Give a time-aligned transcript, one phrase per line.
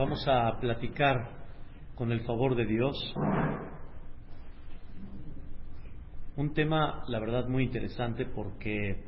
[0.00, 1.28] Vamos a platicar
[1.94, 2.96] con el favor de Dios
[6.38, 9.04] un tema, la verdad, muy interesante porque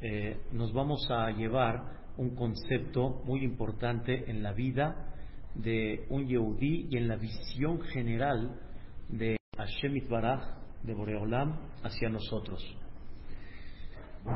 [0.00, 1.82] eh, nos vamos a llevar
[2.16, 5.12] un concepto muy importante en la vida
[5.54, 8.58] de un Yehudí y en la visión general
[9.10, 10.40] de Hashem Baraj,
[10.82, 12.64] de Boreolam, hacia nosotros.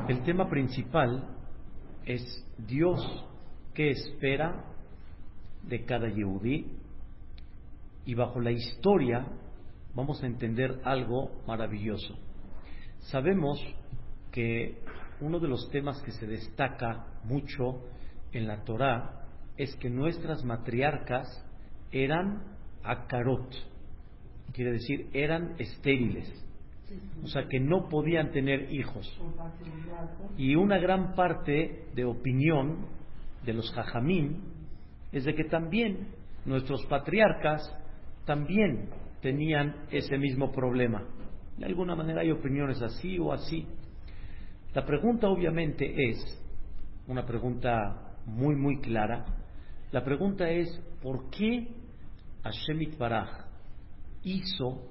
[0.07, 1.27] El tema principal
[2.05, 2.21] es
[2.67, 2.99] Dios
[3.73, 4.76] que espera
[5.67, 6.65] de cada Yehudí
[8.05, 9.25] y bajo la historia
[9.93, 12.17] vamos a entender algo maravilloso.
[12.99, 13.59] Sabemos
[14.31, 14.77] que
[15.21, 17.81] uno de los temas que se destaca mucho
[18.31, 19.25] en la Torá
[19.57, 21.27] es que nuestras matriarcas
[21.91, 22.43] eran
[22.83, 23.49] akarot,
[24.53, 26.31] quiere decir, eran estériles,
[27.23, 29.11] o sea que no podían tener hijos.
[30.37, 32.85] Y una gran parte de opinión
[33.45, 34.56] de los jajamín
[35.17, 36.07] es de que también
[36.45, 37.61] nuestros patriarcas
[38.25, 38.89] también
[39.21, 41.03] tenían ese mismo problema.
[41.57, 43.65] De alguna manera hay opiniones así o así.
[44.73, 46.17] La pregunta obviamente es,
[47.07, 49.25] una pregunta muy muy clara,
[49.91, 50.67] la pregunta es,
[51.01, 51.67] ¿por qué
[52.43, 53.47] Hashem Baraj
[54.23, 54.83] hizo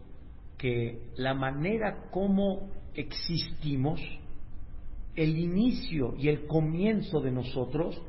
[0.56, 4.00] que la manera como existimos,
[5.14, 8.02] el inicio y el comienzo de nosotros,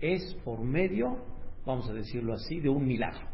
[0.00, 1.18] es por medio,
[1.66, 3.26] vamos a decirlo así, de un milagro?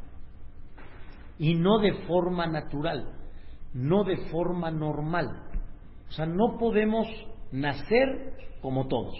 [1.38, 3.14] Y no de forma natural,
[3.72, 5.42] no de forma normal.
[6.08, 7.06] O sea, no podemos
[7.52, 9.14] nacer como todos.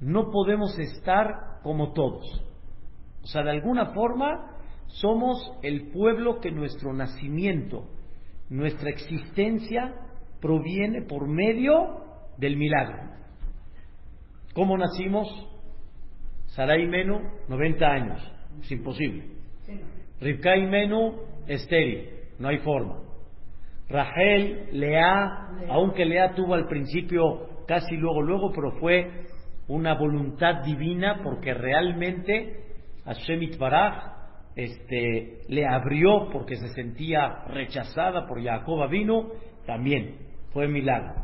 [0.00, 2.42] No podemos estar como todos.
[3.22, 7.88] O sea, de alguna forma somos el pueblo que nuestro nacimiento,
[8.50, 9.94] nuestra existencia
[10.40, 12.04] proviene por medio
[12.36, 13.14] del milagro.
[14.54, 15.26] ¿Cómo nacimos?
[16.54, 19.24] Sarai Menu, 90 años, es imposible.
[20.20, 21.14] Rivka Menu,
[21.46, 23.00] estéril, no hay forma.
[23.88, 29.26] Rachel, Lea, aunque Lea tuvo al principio casi luego, luego, pero fue
[29.66, 32.60] una voluntad divina porque realmente
[33.04, 34.14] Hashem Baraj
[34.54, 39.30] este, le abrió porque se sentía rechazada por Jacob vino
[39.66, 40.18] también
[40.52, 41.14] fue milagro.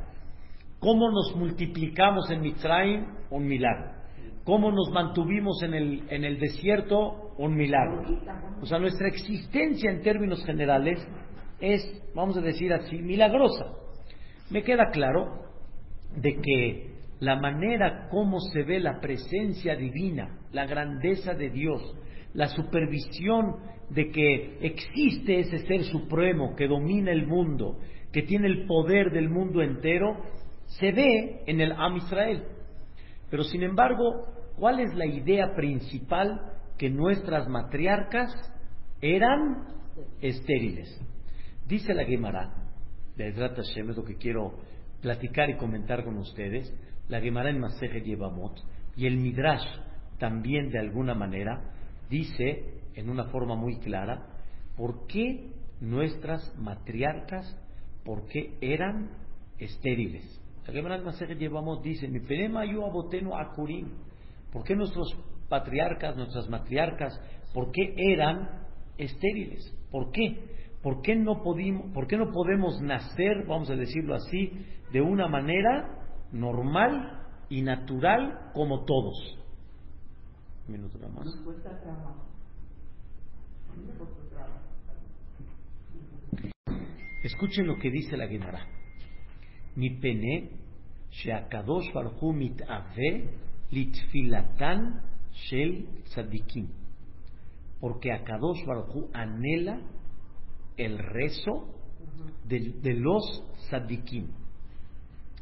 [0.80, 3.06] ¿Cómo nos multiplicamos en Mitzrayim?
[3.30, 3.99] Un milagro.
[4.50, 7.34] ¿Cómo nos mantuvimos en el, en el desierto?
[7.38, 8.02] Un milagro.
[8.60, 10.98] O sea, nuestra existencia en términos generales
[11.60, 11.80] es,
[12.16, 13.66] vamos a decir así, milagrosa.
[14.50, 15.44] Me queda claro
[16.16, 21.80] de que la manera como se ve la presencia divina, la grandeza de Dios,
[22.34, 23.54] la supervisión
[23.90, 27.78] de que existe ese ser supremo que domina el mundo,
[28.12, 30.16] que tiene el poder del mundo entero,
[30.80, 32.42] se ve en el Am Israel.
[33.30, 34.26] Pero sin embargo,
[34.56, 36.40] ¿cuál es la idea principal?
[36.76, 38.30] Que nuestras matriarcas
[39.00, 39.66] eran
[40.20, 41.00] estériles.
[41.66, 42.52] Dice la Gemara,
[43.16, 44.54] de Hashem, es lo que quiero
[45.00, 46.74] platicar y comentar con ustedes
[47.08, 48.56] la Gemara en Masejet Yevamot
[48.96, 49.66] y el Midrash
[50.18, 51.72] también de alguna manera
[52.08, 54.26] dice en una forma muy clara
[54.76, 57.56] por qué nuestras matriarcas,
[58.04, 59.10] por qué eran
[59.58, 60.40] estériles.
[60.66, 63.88] La Gemara en Masejet Yevamot dice, mi penema yo aboteno akurim,
[64.52, 65.16] ¿por qué nuestros
[65.48, 67.20] patriarcas, nuestras matriarcas,
[67.52, 68.66] por qué eran
[68.98, 69.74] estériles?
[69.90, 70.50] ¿Por qué?
[70.82, 74.52] ¿Por qué, no podimos, ¿Por qué no podemos nacer, vamos a decirlo así,
[74.92, 76.00] de una manera
[76.32, 79.36] normal y natural como todos.
[80.68, 81.26] Un minuto más.
[87.22, 88.79] Escuchen lo que dice la Gemara.
[89.76, 90.50] Mi pene,
[91.10, 93.28] sheakadosh barhu mitave
[93.72, 95.00] litfilatan
[95.48, 96.68] shel tzadikim.
[97.80, 99.80] Porque Akadosh Baruj anhela
[100.76, 101.74] el rezo
[102.44, 104.28] de, de los tzadikim.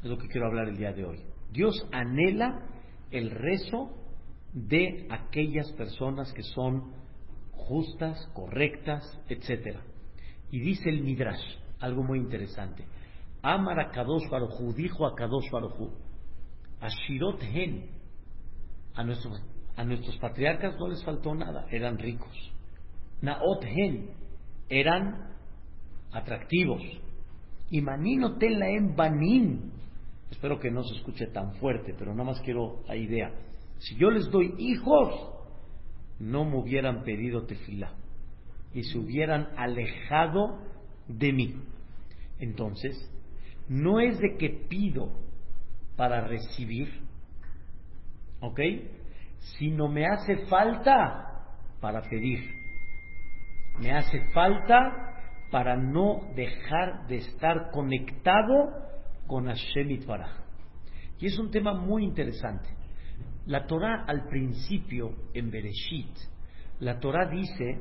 [0.03, 1.21] Es lo que quiero hablar el día de hoy.
[1.53, 2.63] Dios anhela
[3.11, 3.91] el rezo
[4.53, 6.93] de aquellas personas que son
[7.53, 9.79] justas, correctas, etc.
[10.51, 11.43] Y dice el Midrash,
[11.81, 12.85] algo muy interesante.
[13.51, 15.91] Amar a Kadosh Baruchu, dijo a Kadosh Baruchu,
[16.81, 17.91] a Shirot Hen,
[18.95, 19.43] a nuestros,
[19.75, 22.37] a nuestros patriarcas no les faltó nada, eran ricos.
[23.23, 24.11] Naot Hen,
[24.69, 25.33] eran
[26.13, 26.83] atractivos.
[27.71, 29.73] Y Manino en Banin,
[30.31, 33.33] Espero que no se escuche tan fuerte, pero nada más quiero la idea.
[33.79, 35.09] Si yo les doy hijos,
[36.19, 37.95] no me hubieran pedido tefilá
[38.75, 40.59] y se hubieran alejado
[41.07, 41.55] de mí.
[42.41, 43.11] Entonces,
[43.69, 45.11] no es de que pido
[45.97, 46.89] para recibir,
[48.41, 48.61] ¿ok?
[49.39, 51.29] Si no me hace falta,
[51.81, 52.41] para pedir.
[53.81, 55.09] Me hace falta
[55.51, 58.73] para no dejar de estar conectado
[59.27, 60.31] con Hashem Itbaraj.
[61.21, 62.69] Y es un tema muy interesante.
[63.47, 66.15] La Torah al principio, en Bereshit,
[66.81, 67.81] la Torah dice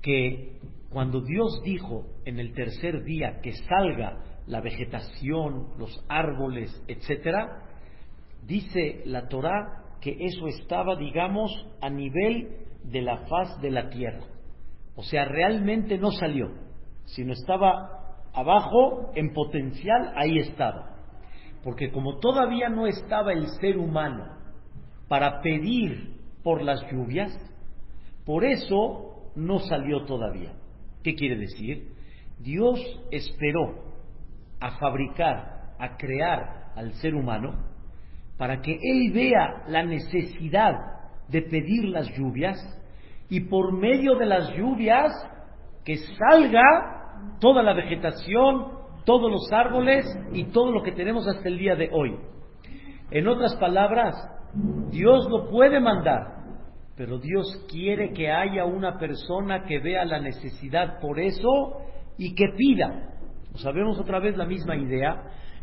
[0.00, 0.58] que
[0.90, 7.64] cuando Dios dijo en el tercer día que salga la vegetación, los árboles, etcétera,
[8.46, 11.50] dice la Torah que eso estaba, digamos,
[11.80, 14.24] a nivel de la faz de la tierra.
[14.96, 16.50] O sea, realmente no salió,
[17.04, 20.96] sino estaba abajo, en potencial, ahí estaba.
[21.62, 24.24] Porque como todavía no estaba el ser humano
[25.08, 27.32] para pedir por las lluvias,
[28.24, 30.52] por eso no salió todavía.
[31.02, 31.92] ¿Qué quiere decir?
[32.38, 32.80] Dios
[33.10, 33.87] esperó
[34.60, 37.68] a fabricar, a crear al ser humano
[38.36, 40.74] para que él vea la necesidad
[41.28, 42.56] de pedir las lluvias
[43.28, 45.12] y por medio de las lluvias
[45.84, 46.62] que salga
[47.40, 51.90] toda la vegetación, todos los árboles y todo lo que tenemos hasta el día de
[51.92, 52.16] hoy.
[53.10, 54.14] En otras palabras,
[54.90, 56.38] Dios lo puede mandar,
[56.96, 61.82] pero Dios quiere que haya una persona que vea la necesidad por eso
[62.16, 63.17] y que pida.
[63.58, 65.22] Sabemos otra vez la misma idea,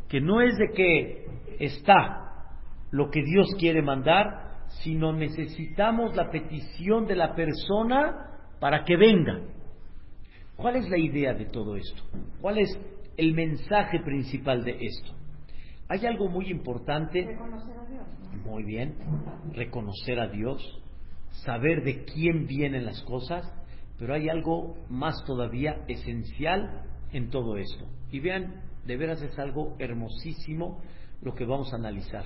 [0.10, 1.26] que no es de que
[1.60, 2.26] está
[2.92, 9.42] lo que Dios quiere mandar, sino necesitamos la petición de la persona para que venga.
[10.56, 12.04] ¿Cuál es la idea de todo esto?
[12.42, 12.70] ¿Cuál es
[13.18, 15.14] el mensaje principal de esto?
[15.88, 17.26] Hay algo muy importante.
[17.26, 18.06] Reconocer a Dios.
[18.46, 18.96] Muy bien.
[19.54, 20.82] Reconocer a Dios.
[21.44, 23.46] Saber de quién vienen las cosas.
[24.00, 27.86] Pero hay algo más todavía esencial en todo esto.
[28.12, 30.82] Y vean, de veras es algo hermosísimo
[31.22, 32.26] lo que vamos a analizar.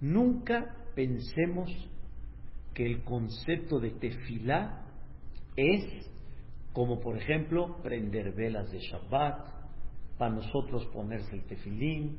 [0.00, 1.70] Nunca pensemos
[2.72, 4.84] que el concepto de tefilá
[5.56, 6.10] es
[6.74, 9.54] como por ejemplo prender velas de Shabbat,
[10.18, 12.18] para nosotros ponerse el tefilín,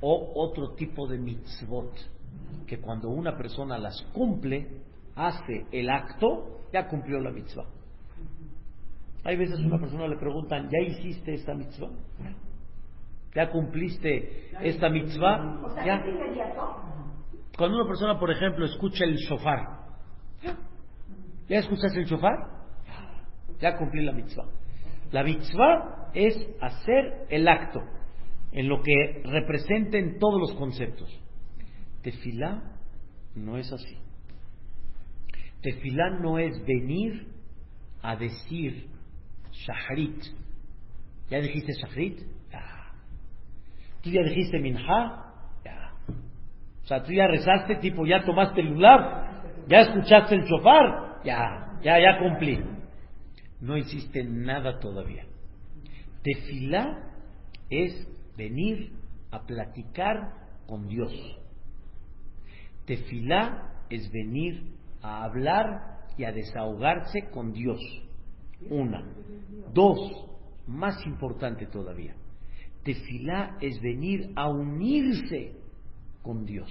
[0.00, 1.92] o otro tipo de mitzvot,
[2.66, 4.82] que cuando una persona las cumple,
[5.16, 7.66] hace el acto, ya cumplió la mitzvah.
[9.24, 11.90] Hay veces una persona le preguntan, ¿ya hiciste esta mitzvah?
[13.34, 15.60] ¿Ya cumpliste esta mitzvah?
[15.64, 16.02] O sea, ¿Ya?
[17.56, 19.78] Cuando una persona, por ejemplo, escucha el shofar,
[21.48, 22.36] ¿ya escuchaste el shofar?
[23.60, 24.46] Ya cumplí la mitzvah.
[25.10, 27.80] La mitzvah es hacer el acto
[28.52, 31.08] en lo que representen todos los conceptos.
[32.02, 32.62] Tefilá
[33.34, 33.98] no es así.
[35.62, 37.26] Tefilá no es venir
[38.02, 38.88] a decir
[39.66, 40.24] Shahrit.
[41.30, 42.20] ¿Ya dijiste Shahrit?
[42.50, 42.92] Ya.
[44.02, 45.24] ¿Tú ya dijiste Minha?
[45.64, 45.92] Ya.
[46.82, 51.78] O sea, tú ya rezaste, tipo, ya tomaste el lular, ya escuchaste el shofar, ya,
[51.82, 52.64] ya, ya cumplí.
[53.60, 55.26] No hiciste nada todavía.
[56.22, 57.02] Tefilá
[57.68, 58.92] es venir
[59.30, 60.32] a platicar
[60.66, 61.12] con Dios.
[62.86, 64.62] Tefilá es venir
[65.02, 67.80] a hablar y a desahogarse con Dios.
[68.70, 69.04] Una.
[69.72, 69.98] Dos,
[70.66, 72.14] más importante todavía.
[72.82, 75.52] Tefilá es venir a unirse
[76.22, 76.70] con Dios.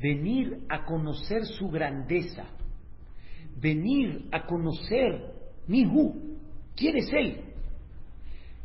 [0.00, 2.44] Venir a conocer su grandeza.
[3.56, 5.34] Venir a conocer
[5.66, 6.38] Mihu.
[6.76, 7.44] ¿Quién es Él?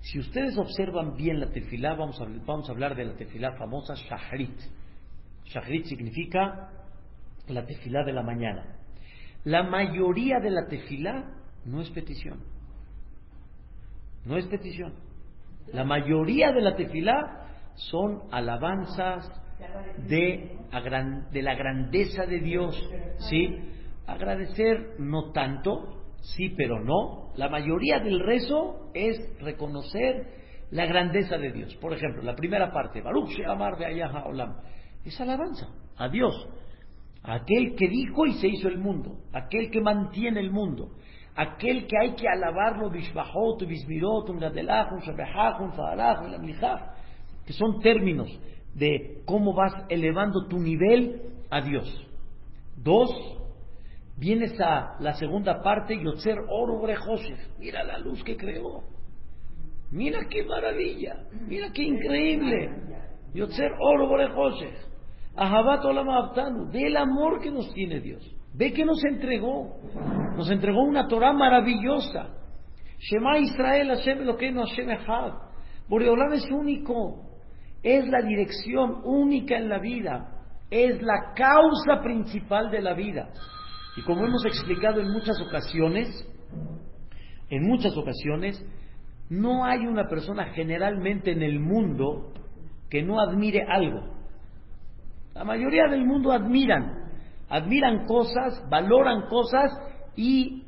[0.01, 3.95] Si ustedes observan bien la tefilá, vamos a, vamos a hablar de la tefilá famosa
[3.95, 4.57] Shahrit.
[5.45, 6.69] Shahrit significa
[7.47, 8.77] la tefilá de la mañana.
[9.43, 11.34] La mayoría de la tefilá
[11.65, 12.39] no es petición.
[14.25, 14.93] No es petición.
[15.73, 19.29] La mayoría de la tefilá son alabanzas
[20.07, 20.57] de,
[21.31, 22.75] de la grandeza de Dios.
[23.29, 23.55] ¿Sí?
[24.07, 27.31] Agradecer no tanto, sí, pero no.
[27.35, 30.27] La mayoría del rezo es reconocer
[30.71, 31.75] la grandeza de Dios.
[31.77, 34.57] Por ejemplo, la primera parte, Baruch Sheamar de Ayaha Olam,
[35.03, 35.67] es alabanza
[35.97, 36.47] a Dios,
[37.23, 40.91] aquel que dijo y se hizo el mundo, aquel que mantiene el mundo,
[41.35, 46.95] aquel que hay que alabarlo, Bishbahot, Bismirot, Gadelach, Shabehach, Fadalach,
[47.45, 48.29] que son términos
[48.73, 51.87] de cómo vas elevando tu nivel a Dios.
[52.77, 53.09] Dos,
[54.17, 56.37] vienes a la segunda parte, Yotzer
[56.81, 58.83] Brejosef, mira la luz que creó,
[59.91, 62.69] mira qué maravilla, mira qué increíble,
[63.33, 63.71] Yotzer
[64.09, 64.75] Brejosef,
[65.35, 68.34] Ahabat Olam del amor que nos tiene Dios.
[68.57, 69.77] Ve que nos entregó.
[70.35, 72.29] Nos entregó una Torah maravillosa.
[72.99, 75.33] Shema Israel Hashem no Hashem Echad.
[75.89, 77.21] Boreolam es único.
[77.83, 80.31] Es la dirección única en la vida.
[80.71, 83.29] es la causa principal de la vida.
[83.95, 86.07] Y como hemos explicado en muchas ocasiones,
[87.49, 88.65] en muchas ocasiones,
[89.29, 92.33] no hay una persona generalmente en el mundo
[92.89, 94.01] que no admire algo.
[95.33, 97.04] La mayoría del mundo admiran,
[97.49, 99.71] admiran cosas, valoran cosas
[100.15, 100.63] y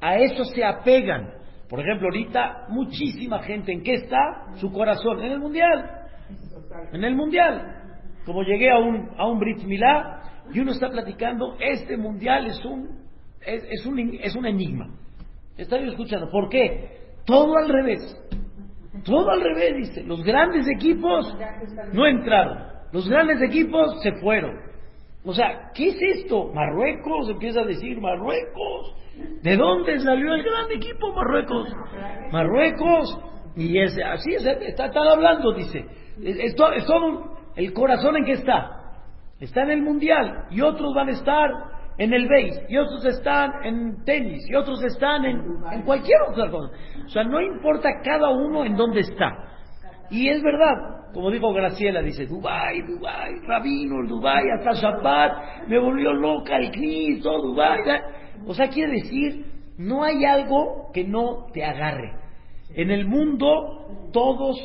[0.00, 1.30] a eso se apegan.
[1.68, 4.54] Por ejemplo, ahorita muchísima gente, ¿en qué está?
[4.56, 5.90] Su corazón, en el mundial.
[6.92, 7.76] En el mundial.
[8.26, 12.64] Como llegué a un, a un Brit Milá y uno está platicando, este mundial es
[12.64, 12.88] un,
[13.40, 14.90] es, un, es un enigma.
[15.56, 16.30] Está yo escuchando.
[16.30, 17.14] ¿Por qué?
[17.24, 18.00] Todo al revés.
[19.04, 20.02] Todo al revés, dice.
[20.02, 21.34] Los grandes equipos
[21.92, 22.58] no entraron.
[22.92, 24.71] Los grandes equipos se fueron.
[25.24, 26.50] O sea, ¿qué es esto?
[26.52, 28.94] Marruecos, empieza a decir Marruecos.
[29.42, 31.68] ¿De dónde salió el gran equipo Marruecos?
[32.32, 33.18] Marruecos.
[33.54, 35.84] Y es, así es, está, hablando, dice.
[36.22, 38.78] Es, todo, el corazón en que está.
[39.38, 41.50] Está en el mundial y otros van a estar
[41.98, 45.40] en el base y otros están en tenis y otros están en,
[45.72, 46.72] en cualquier otra cosa.
[47.04, 49.51] O sea, no importa cada uno en dónde está.
[50.12, 56.12] Y es verdad, como dijo Graciela, dice, Dubai, Dubai, Rabino, Dubai, hasta Shabbat, me volvió
[56.12, 57.80] loca el CNIS, todo Dubai.
[58.46, 59.46] O sea, quiere decir,
[59.78, 62.12] no hay algo que no te agarre.
[62.74, 64.58] En el mundo todos,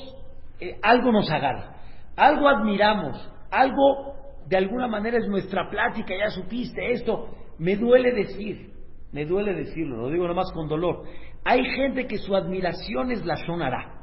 [0.59, 1.77] eh, algo nos agarra,
[2.17, 4.15] algo admiramos, algo
[4.47, 8.73] de alguna manera es nuestra plática, ya supiste esto, me duele decir,
[9.13, 11.03] me duele decirlo, lo digo nomás con dolor.
[11.45, 13.96] Hay gente que su admiración es la sonará.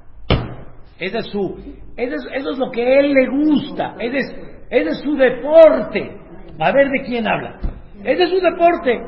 [0.98, 1.56] Es su,
[1.96, 4.36] eso es, lo que a él le gusta, ese es,
[4.70, 6.20] ese es su deporte.
[6.58, 7.58] A ver de quién habla.
[8.04, 9.00] Ese es su deporte.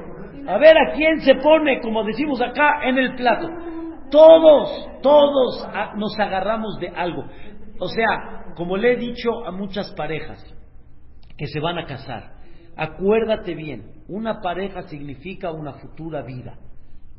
[0.49, 3.49] A ver a quién se pone, como decimos acá, en el plato.
[4.11, 7.25] Todos, todos nos agarramos de algo.
[7.79, 10.43] O sea, como le he dicho a muchas parejas
[11.37, 12.33] que se van a casar,
[12.77, 16.59] acuérdate bien, una pareja significa una futura vida.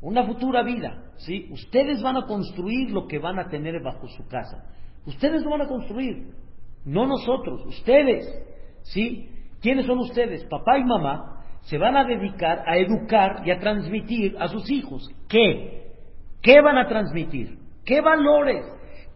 [0.00, 1.48] Una futura vida, ¿sí?
[1.50, 4.64] Ustedes van a construir lo que van a tener bajo su casa.
[5.06, 6.34] Ustedes lo van a construir,
[6.84, 8.26] no nosotros, ustedes,
[8.82, 9.28] ¿sí?
[9.60, 10.44] ¿Quiénes son ustedes?
[10.44, 15.10] Papá y mamá se van a dedicar a educar y a transmitir a sus hijos.
[15.28, 15.92] ¿Qué?
[16.40, 17.58] ¿Qué van a transmitir?
[17.84, 18.64] ¿Qué valores?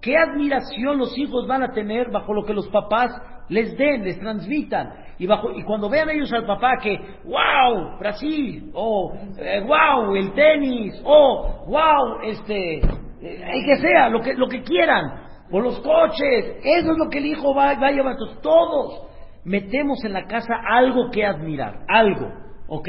[0.00, 3.12] ¿Qué admiración los hijos van a tener bajo lo que los papás
[3.48, 4.90] les den, les transmitan?
[5.22, 11.00] Y, bajo, y cuando vean ellos al papá que, wow, Brasil, o wow, el tenis,
[11.04, 12.82] o wow, este, eh,
[13.20, 17.18] el que sea, lo que, lo que quieran, o los coches, eso es lo que
[17.18, 18.14] el hijo va, va a llevar.
[18.14, 19.06] Entonces, todos
[19.44, 22.28] metemos en la casa algo que admirar, algo.
[22.66, 22.88] ¿Ok?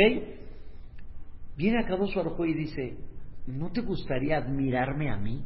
[1.55, 2.97] Viene a Kadosh Baruj y dice,
[3.45, 5.45] ¿no te gustaría admirarme a mí?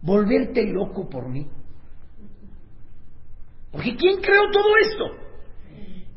[0.00, 1.50] Volverte loco por mí.
[3.74, 5.04] Porque ¿quién creó todo esto?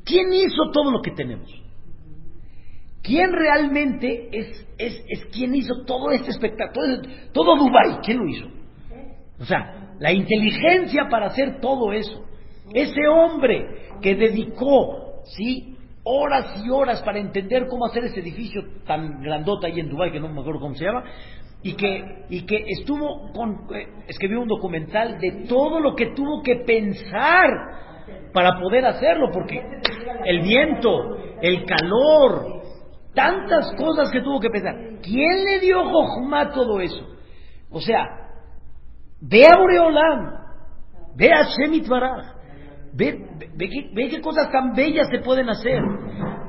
[0.06, 1.52] ¿Quién hizo todo lo que tenemos?
[3.02, 7.02] ¿Quién realmente es, es, es quien hizo todo este espectáculo?
[7.02, 8.46] Todo, todo Dubái, ¿quién lo hizo?
[9.40, 12.24] O sea, la inteligencia para hacer todo eso.
[12.74, 15.78] Ese hombre que dedicó, ¿sí?
[16.04, 20.20] horas y horas para entender cómo hacer ese edificio tan grandota ahí en Dubái, que
[20.20, 21.04] no me acuerdo cómo se llama,
[21.64, 26.42] y que, y que estuvo con, eh, escribió un documental de todo lo que tuvo
[26.44, 27.50] que pensar
[28.34, 29.62] para poder hacerlo, porque
[30.26, 32.62] el viento, el calor,
[33.14, 34.76] tantas cosas que tuvo que pensar.
[35.02, 37.06] ¿Quién le dio Jochma todo eso?
[37.70, 38.06] O sea,
[39.22, 40.32] ve a Boreolam,
[41.16, 42.38] ve a Shemit Baraj,
[42.98, 45.82] Ve, qué, cosas tan bellas se pueden hacer.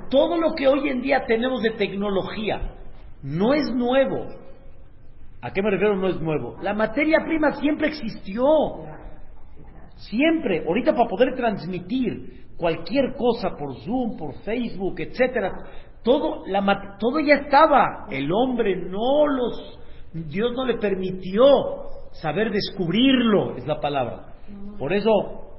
[0.09, 2.75] Todo lo que hoy en día tenemos de tecnología
[3.23, 4.27] no es nuevo.
[5.41, 6.57] ¿A qué me refiero no es nuevo?
[6.63, 8.45] La materia prima siempre existió.
[9.97, 10.65] Siempre.
[10.67, 15.53] Ahorita para poder transmitir cualquier cosa por Zoom, por Facebook, etcétera,
[16.03, 18.07] todo, la, todo ya estaba.
[18.11, 19.79] El hombre no los,
[20.13, 21.45] Dios no le permitió
[22.13, 24.35] saber descubrirlo, es la palabra.
[24.79, 25.11] Por eso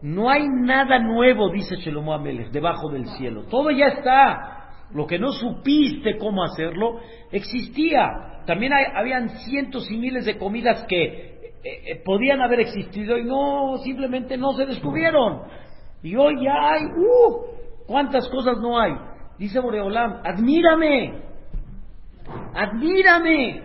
[0.02, 3.44] no hay nada nuevo, dice Shelomo Amelech, debajo del cielo.
[3.50, 4.59] Todo ya está.
[4.94, 7.00] Lo que no supiste cómo hacerlo,
[7.32, 8.42] existía.
[8.46, 13.78] También habían cientos y miles de comidas que eh, eh, podían haber existido y no,
[13.84, 15.44] simplemente no se descubrieron.
[16.02, 17.86] Y hoy ya hay, ¡uh!
[17.86, 18.94] ¿Cuántas cosas no hay?
[19.38, 21.22] Dice Boreolam, admírame,
[22.54, 23.64] admírame.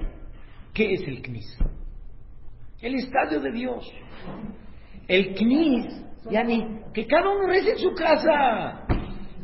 [0.73, 1.59] ¿Qué es el CNIS?
[2.83, 3.93] El estadio de Dios.
[5.09, 8.87] El CNIS Yani, que cada uno reza en su casa.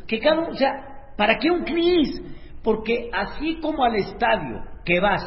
[0.07, 0.71] Que cada uno, o sea,
[1.17, 2.21] ¿para qué un CNIS?
[2.63, 5.23] Porque así como al estadio que vas,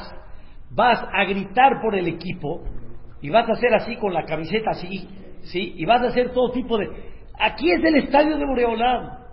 [0.70, 2.62] vas a gritar por el equipo
[3.20, 5.08] y vas a hacer así con la camiseta así,
[5.42, 5.74] ¿sí?
[5.76, 6.86] Y vas a hacer todo tipo de...
[7.38, 9.24] Aquí es el estadio de Boreolam.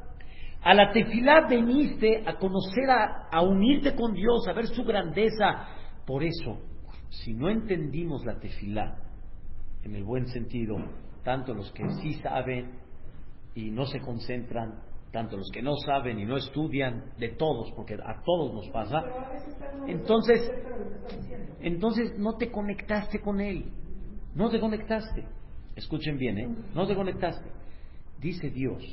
[0.64, 5.68] A la tefilá veniste a conocer, a, a unirte con Dios, a ver su grandeza.
[6.06, 6.60] Por eso,
[7.10, 8.96] si no entendimos la tefilá,
[9.84, 10.78] en el buen sentido,
[11.24, 12.80] tanto los que sí saben
[13.56, 14.80] y no se concentran,
[15.12, 19.04] tanto los que no saben y no estudian, de todos, porque a todos nos pasa,
[19.88, 20.50] entonces,
[21.60, 23.66] entonces no te conectaste con Él,
[24.36, 25.26] no te conectaste.
[25.76, 26.56] Escuchen bien, ¿eh?
[26.74, 27.50] No te conectaste.
[28.20, 28.84] Dice Dios,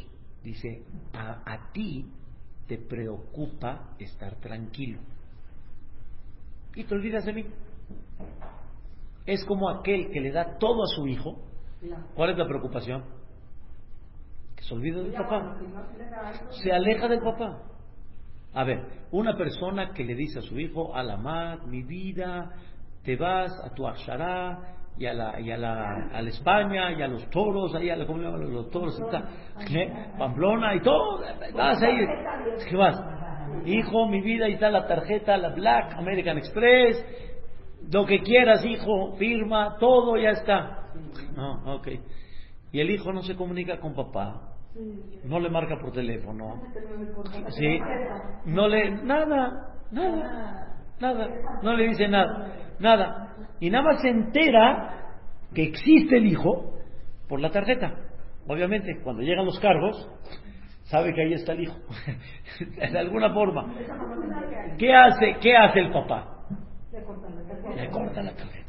[0.42, 0.82] dice,
[1.12, 2.06] a, a ti
[2.66, 5.00] te preocupa estar tranquilo.
[6.75, 7.46] Y te olvidas de mí.
[9.26, 11.37] Es como aquel que le da todo a su hijo.
[12.14, 13.04] ¿Cuál es la preocupación?
[14.58, 15.56] Que se olvide del papá.
[16.50, 17.62] Se aleja del papá.
[18.54, 22.50] A ver, una persona que le dice a su hijo, Alamad, mi vida,
[23.04, 24.58] te vas a tu Ashará
[24.98, 27.96] y a la, y a la, a la España y a los toros, ahí a
[27.96, 29.00] la, ¿cómo le llaman los toros?
[30.18, 31.20] Pamplona y todo,
[31.54, 31.96] vas ahí,
[32.68, 33.00] ¿qué vas?
[33.64, 37.04] Hijo, mi vida, ahí está la tarjeta, la Black American Express,
[37.92, 40.90] lo que quieras, hijo, firma, todo ya está.
[41.34, 41.88] No, ok.
[42.72, 44.54] Y el hijo no se comunica con papá,
[45.25, 46.60] no le marca por teléfono,
[47.48, 47.80] sí,
[48.44, 51.28] no le, nada, nada, nada,
[51.62, 53.34] no le dice nada, nada.
[53.60, 55.14] Y nada más se entera
[55.54, 56.75] que existe el hijo
[57.28, 57.94] por la tarjeta.
[58.46, 60.08] Obviamente, cuando llegan los cargos,
[60.84, 61.76] sabe que ahí está el hijo,
[62.76, 63.75] de alguna forma.
[64.78, 66.44] ¿Qué hace, qué hace el papá?
[67.76, 68.67] Le corta la tarjeta.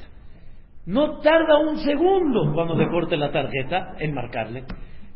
[0.86, 4.64] No tarda un segundo cuando le corte la tarjeta en marcarle.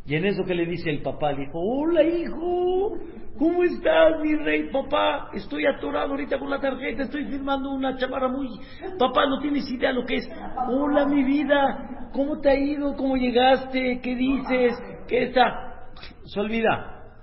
[0.06, 2.98] Y en eso que le dice el papá al hijo, hola hijo,
[3.40, 5.30] ¿cómo estás mi rey papá?
[5.34, 8.50] Estoy atorado ahorita con la tarjeta, estoy firmando una chamarra muy...
[9.00, 10.30] Papá, no tienes idea lo que es.
[10.70, 12.96] Hola mi vida, ¿cómo te ha ido?
[12.98, 14.02] ¿Cómo llegaste?
[14.04, 14.74] ¿Qué dices?
[15.08, 15.90] ¿Qué está?
[16.26, 17.16] Se olvida.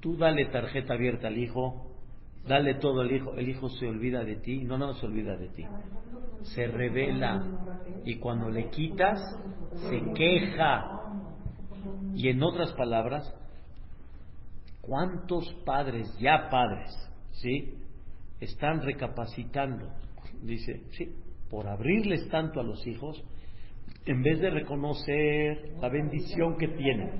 [0.00, 1.86] Tú dale tarjeta abierta al hijo,
[2.46, 5.48] dale todo al hijo, el hijo se olvida de ti, no, no se olvida de
[5.48, 5.64] ti.
[6.42, 7.44] Se revela
[8.04, 9.18] y cuando le quitas,
[9.90, 10.96] se queja
[12.14, 13.34] y en otras palabras,
[14.80, 16.90] ¿cuántos padres, ya padres,
[17.32, 17.74] ¿sí?
[18.40, 19.90] Están recapacitando?
[20.42, 21.14] Dice, sí,
[21.50, 23.22] por abrirles tanto a los hijos,
[24.06, 27.10] en vez de reconocer la bendición que tienen,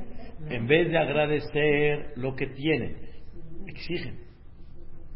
[0.48, 2.96] en vez de agradecer lo que tienen,
[3.66, 4.20] exigen.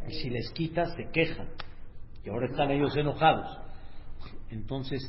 [0.09, 1.49] Y si les quitas, se quejan.
[2.25, 3.70] Y ahora están ellos enojados.
[4.51, 5.01] Entonces,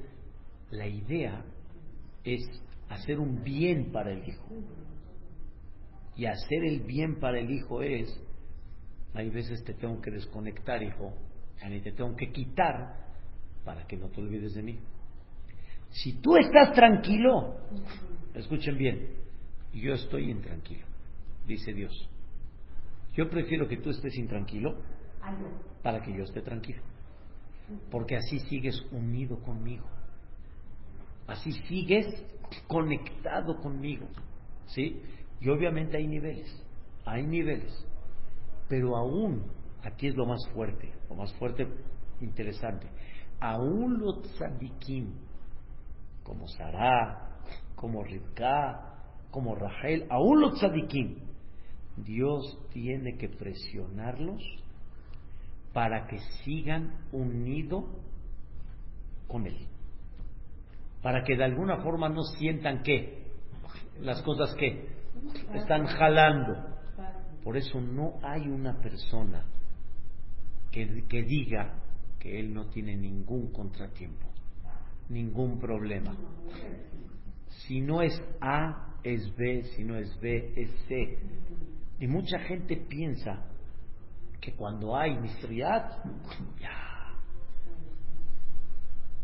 [0.70, 1.44] la idea
[2.24, 2.42] es
[2.90, 4.48] hacer un bien para el hijo.
[6.16, 8.10] Y hacer el bien para el hijo es,
[9.14, 11.14] hay veces te tengo que desconectar, hijo,
[11.70, 12.96] y te tengo que quitar
[13.64, 14.80] para que no te olvides de mí.
[15.92, 17.58] Si tú estás tranquilo,
[18.34, 19.10] escuchen bien,
[19.74, 20.86] yo estoy intranquilo,
[21.46, 22.10] dice Dios.
[23.14, 24.78] Yo prefiero que tú estés intranquilo
[25.84, 26.82] para que yo esté tranquilo.
[27.90, 29.86] Porque así sigues unido conmigo.
[31.28, 32.08] Así sigues
[32.68, 34.08] conectado conmigo.
[34.68, 35.02] ¿Sí?
[35.40, 36.66] Y obviamente hay niveles,
[37.06, 37.74] hay niveles.
[38.70, 39.44] Pero aún,
[39.84, 41.68] aquí es lo más fuerte, lo más fuerte,
[42.22, 42.88] interesante,
[43.40, 45.14] aún los tzadikim,
[46.24, 47.40] como Sarah,
[47.76, 48.92] como Rivka,
[49.32, 51.18] como Rahel, aún los tzadikim,
[51.98, 54.44] Dios tiene que presionarlos
[55.74, 57.86] para que sigan unidos
[59.28, 59.68] con Él
[61.02, 63.24] para que de alguna forma no sientan que
[64.02, 64.88] las cosas que
[65.54, 66.56] están jalando.
[67.44, 69.44] Por eso no hay una persona
[70.72, 71.74] que, que diga
[72.20, 74.28] que él no tiene ningún contratiempo,
[75.10, 76.16] ningún problema.
[77.66, 81.18] Si no es A, es B, si no es B, es C.
[82.00, 83.44] Y mucha gente piensa
[84.42, 86.04] que cuando hay misriat,
[86.60, 86.92] ya,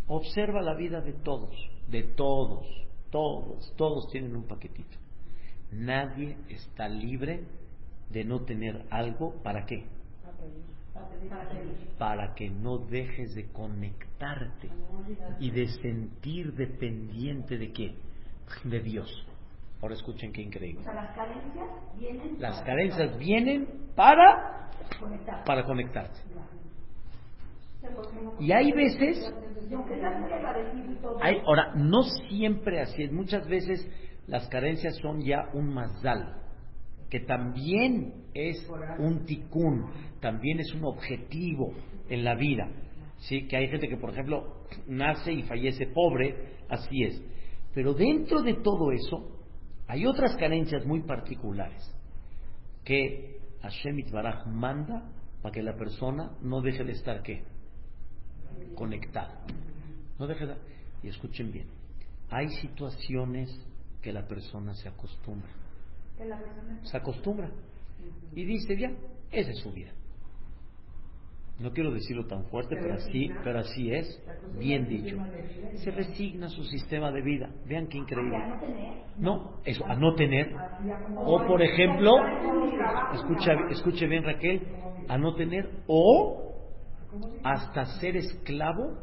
[0.07, 1.53] Observa la vida de todos,
[1.89, 2.65] de todos,
[3.11, 4.97] todos, todos tienen un paquetito.
[5.71, 7.43] Nadie está libre
[8.09, 9.85] de no tener algo, ¿para qué?
[11.97, 14.69] Para que no dejes de conectarte
[15.41, 17.95] y de sentir dependiente de qué?
[18.63, 19.09] De Dios.
[19.81, 20.85] Ahora escuchen qué increíble.
[20.85, 24.66] las carencias vienen, las carencias vienen para,
[25.45, 26.19] para conectarte.
[28.39, 29.33] Y hay veces,
[31.21, 33.87] hay, ahora, no siempre así es, muchas veces
[34.27, 36.41] las carencias son ya un mazdal,
[37.09, 41.73] que también es un ticún, también es un objetivo
[42.09, 42.69] en la vida.
[43.19, 43.47] ¿sí?
[43.47, 47.23] Que hay gente que, por ejemplo, nace y fallece pobre, así es.
[47.73, 49.37] Pero dentro de todo eso,
[49.87, 51.81] Hay otras carencias muy particulares
[52.83, 53.36] que
[53.69, 55.03] Hashem Itbaraj manda
[55.41, 57.43] para que la persona no deje de estar qué?
[58.75, 59.41] Conectada.
[60.17, 60.55] No deje de...
[61.03, 61.67] Y escuchen bien,
[62.29, 63.49] hay situaciones
[64.01, 65.49] que la persona se acostumbra.
[66.83, 67.51] Se acostumbra.
[68.33, 68.91] Y dice, ya,
[69.31, 69.91] esa es su vida.
[71.59, 74.23] No quiero decirlo tan fuerte, pero así, pero así es,
[74.59, 75.17] bien dicho.
[75.83, 77.49] Se resigna su sistema de vida.
[77.65, 78.37] Vean qué increíble.
[79.17, 80.53] No, eso, a no tener.
[81.15, 82.13] O por ejemplo,
[83.13, 84.61] escucha, escuche bien Raquel,
[85.07, 86.53] a no tener, o
[87.43, 88.99] hasta ser esclavo,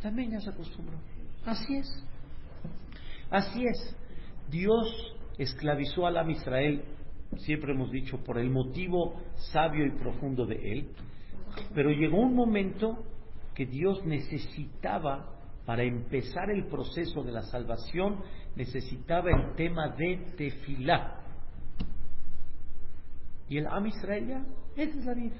[0.00, 0.98] también ya se acostumbró.
[1.44, 2.04] Así es.
[3.30, 3.96] Así es.
[4.48, 6.84] Dios esclavizó al Israel,
[7.38, 9.20] siempre hemos dicho, por el motivo
[9.52, 10.88] sabio y profundo de él
[11.74, 13.04] pero llegó un momento
[13.54, 15.32] que Dios necesitaba,
[15.64, 18.22] para empezar el proceso de la salvación,
[18.54, 21.20] necesitaba el tema de tefilá.
[23.48, 24.44] Y el Am Israel
[24.76, 25.36] esa es la vida.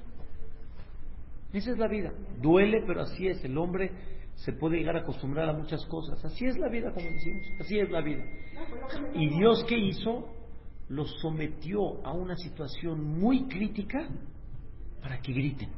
[1.53, 2.11] Esa es la vida.
[2.41, 3.43] Duele, pero así es.
[3.45, 3.91] El hombre
[4.35, 6.23] se puede llegar a acostumbrar a muchas cosas.
[6.25, 7.47] Así es la vida, como decimos.
[7.59, 8.23] Así es la vida.
[9.13, 10.27] Y Dios, ¿qué hizo?
[10.89, 14.09] Los sometió a una situación muy crítica
[15.01, 15.69] para que griten.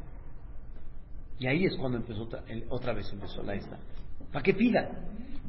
[1.39, 2.27] Y ahí es cuando empezó
[2.69, 3.79] otra, vez empezó la esta.
[4.31, 4.89] Para que pida.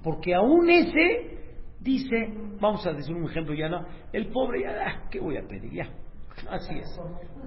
[0.04, 1.38] Porque aún ese
[1.80, 5.46] dice, vamos a decir un ejemplo ya no, el pobre ya, ah, ¿qué voy a
[5.46, 5.72] pedir?
[5.72, 5.90] Ya,
[6.48, 7.00] así es.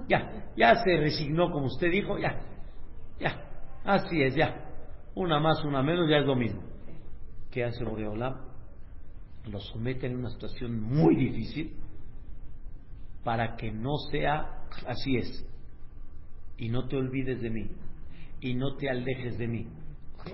[0.08, 2.38] Ya, ya se resignó como usted dijo, ya,
[3.18, 3.48] ya,
[3.82, 4.60] así es, ya.
[5.14, 6.62] Una más, una menos, ya es lo mismo.
[7.50, 8.34] ¿Qué hace Boreolam?
[9.50, 11.76] Lo somete en una situación muy difícil
[13.22, 15.46] para que no sea así es.
[16.58, 17.70] Y no te olvides de mí
[18.44, 19.66] y no te alejes de mí.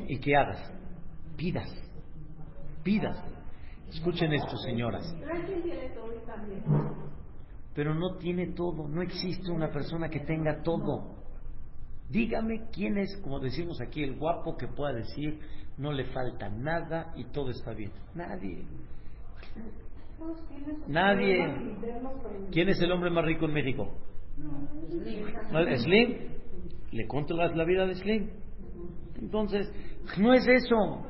[0.08, 0.72] ¿Y qué hagas?
[1.36, 1.70] Pidas,
[2.82, 3.16] pidas.
[3.88, 5.16] Escuchen esto, señoras.
[7.72, 11.20] Pero no tiene todo, no existe una persona que tenga todo.
[12.08, 15.38] Dígame quién es, como decimos aquí, el guapo que pueda decir,
[15.78, 17.92] no le falta nada y todo está bien.
[18.16, 18.64] Nadie.
[20.88, 21.46] Nadie.
[22.50, 23.88] ¿Quién es el hombre más rico en México?
[25.76, 26.40] Slim
[26.92, 28.30] le controlas la vida de Slim.
[29.20, 29.72] Entonces,
[30.18, 31.06] no es eso.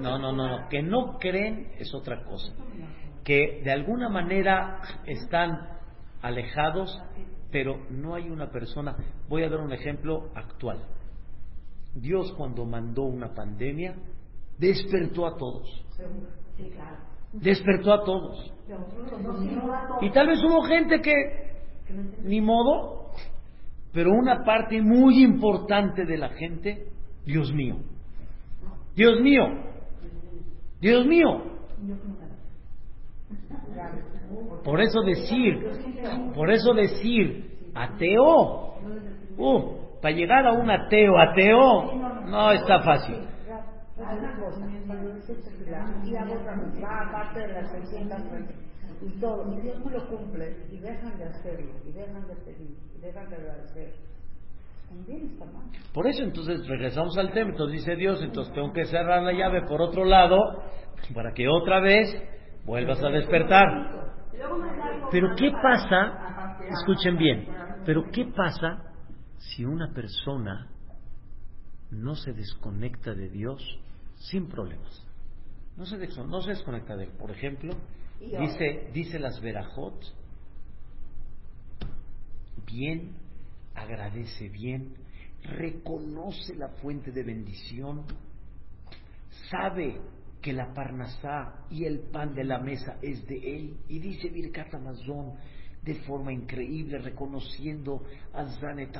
[0.00, 0.68] no, no, no, no.
[0.68, 2.52] Que no creen es otra cosa.
[3.24, 5.78] Que de alguna manera están
[6.22, 7.00] alejados,
[7.50, 8.96] pero no hay una persona.
[9.28, 10.84] Voy a dar un ejemplo actual.
[11.94, 13.94] Dios cuando mandó una pandemia,
[14.58, 15.84] despertó a todos.
[17.32, 18.52] Despertó a todos.
[20.00, 21.14] Y tal vez hubo gente que,
[22.22, 23.10] ni modo,
[23.92, 26.86] pero una parte muy importante de la gente,
[27.24, 27.76] Dios mío,
[28.94, 29.44] Dios mío,
[30.80, 31.42] Dios mío.
[34.64, 35.54] Por eso decir,
[36.34, 38.74] por eso decir, ateo,
[39.38, 41.94] uh, para llegar a un ateo, ateo,
[42.26, 43.16] no está fácil.
[49.00, 52.76] Y todo, y Dios no lo cumple, y dejan de hacerlo, y dejan de pedir,
[52.96, 53.94] y dejan de agradecer.
[55.92, 59.62] Por eso entonces regresamos al tema, entonces dice Dios, entonces tengo que cerrar la llave
[59.66, 60.38] por otro lado,
[61.14, 62.08] para que otra vez
[62.64, 63.66] vuelvas a despertar.
[65.10, 66.58] Pero ¿qué pasa?
[66.70, 67.46] Escuchen bien,
[67.84, 68.82] pero ¿qué pasa
[69.36, 70.68] si una persona
[71.90, 73.62] no se desconecta de Dios
[74.16, 75.04] sin problemas?
[75.76, 77.12] No se, no se desconecta de él.
[77.18, 77.72] Por ejemplo,
[78.20, 79.94] Dice, dice las verajot,
[82.66, 83.12] bien,
[83.74, 84.94] agradece bien,
[85.42, 88.04] reconoce la fuente de bendición,
[89.50, 90.00] sabe
[90.42, 94.74] que la parnasá y el pan de la mesa es de él, y dice Birkat
[94.74, 95.34] Amazon
[95.82, 98.02] de forma increíble, reconociendo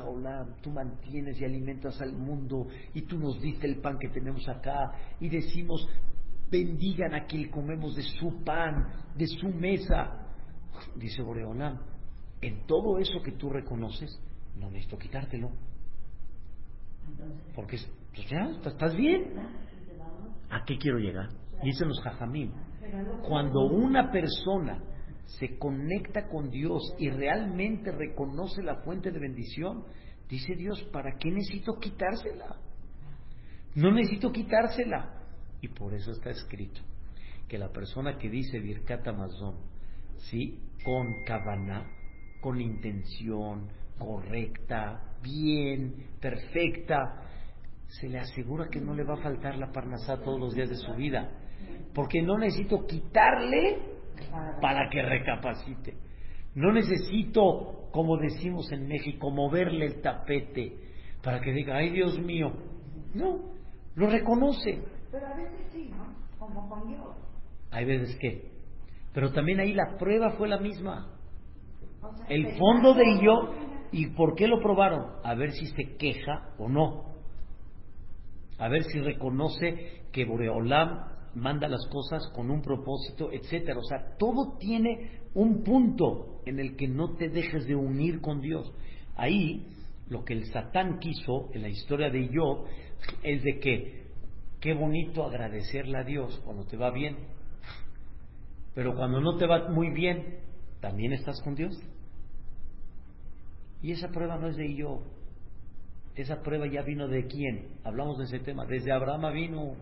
[0.06, 4.48] Olam, tú mantienes y alimentas al mundo, y tú nos diste el pan que tenemos
[4.48, 5.88] acá, y decimos,
[6.50, 10.26] bendigan a quien comemos de su pan, de su mesa.
[10.96, 11.78] Dice Boreolam,
[12.40, 14.20] en todo eso que tú reconoces,
[14.56, 15.50] no necesito quitártelo.
[17.54, 17.78] Porque
[18.14, 19.34] pues ya, estás bien.
[20.50, 21.28] ¿A qué quiero llegar?
[21.62, 22.52] Dicen los jajamín.
[23.26, 24.82] Cuando una persona
[25.26, 29.84] se conecta con Dios y realmente reconoce la fuente de bendición,
[30.28, 32.56] dice Dios, ¿para qué necesito quitársela?
[33.74, 35.17] No necesito quitársela.
[35.60, 36.80] Y por eso está escrito
[37.48, 39.56] que la persona que dice Birkat Amazon,
[40.16, 40.60] ¿sí?
[40.84, 41.90] con cabana,
[42.40, 43.68] con intención
[43.98, 47.22] correcta, bien, perfecta,
[47.86, 50.76] se le asegura que no le va a faltar la parnasá todos los días de
[50.76, 51.30] su vida.
[51.94, 53.78] Porque no necesito quitarle
[54.60, 55.94] para que recapacite.
[56.54, 60.76] No necesito, como decimos en México, moverle el tapete
[61.22, 62.52] para que diga, ay Dios mío.
[63.14, 63.54] No,
[63.94, 64.82] lo reconoce.
[65.10, 66.14] Pero a veces sí, ¿no?
[66.38, 67.16] Como con Dios.
[67.70, 68.50] Hay veces que.
[69.12, 71.14] Pero también ahí la prueba fue la misma.
[72.02, 73.52] O sea, El fondo de yo,
[73.92, 75.16] ¿y por qué lo probaron?
[75.24, 77.08] A ver si se queja o no.
[78.58, 83.78] A ver si reconoce que Boreolam manda las cosas con un propósito, etcétera.
[83.78, 88.40] O sea, todo tiene un punto en el que no te dejes de unir con
[88.40, 88.72] Dios.
[89.16, 89.66] Ahí,
[90.08, 92.66] lo que el Satán quiso en la historia de Job
[93.22, 93.97] es de que
[94.60, 97.16] qué bonito agradecerle a Dios cuando te va bien.
[98.74, 100.38] Pero cuando no te va muy bien,
[100.80, 101.76] ¿también estás con Dios?
[103.82, 105.00] Y esa prueba no es de Job.
[106.14, 107.68] Esa prueba ya vino de quién?
[107.84, 108.66] Hablamos de ese tema.
[108.66, 109.76] Desde Abraham vino.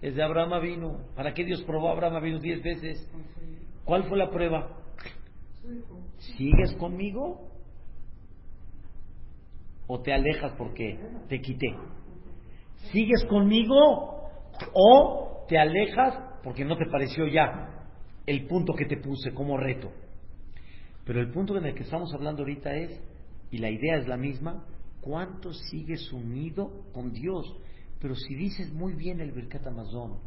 [0.00, 0.98] Desde Abraham vino.
[1.14, 3.06] ¿Para qué Dios probó a Abraham vino diez veces?
[3.84, 4.70] ¿Cuál fue la prueba?
[6.36, 7.50] ¿Sigues conmigo?
[9.86, 11.74] ¿O te alejas porque te quité?
[12.92, 14.30] ¿Sigues conmigo?
[14.72, 17.88] ¿O te alejas porque no te pareció ya
[18.26, 19.90] el punto que te puse como reto?
[21.04, 23.00] Pero el punto en el que estamos hablando ahorita es,
[23.50, 24.64] y la idea es la misma,
[25.00, 27.46] ¿cuánto sigues unido con Dios?
[28.00, 30.18] Pero si dices muy bien el Birkat Amazon,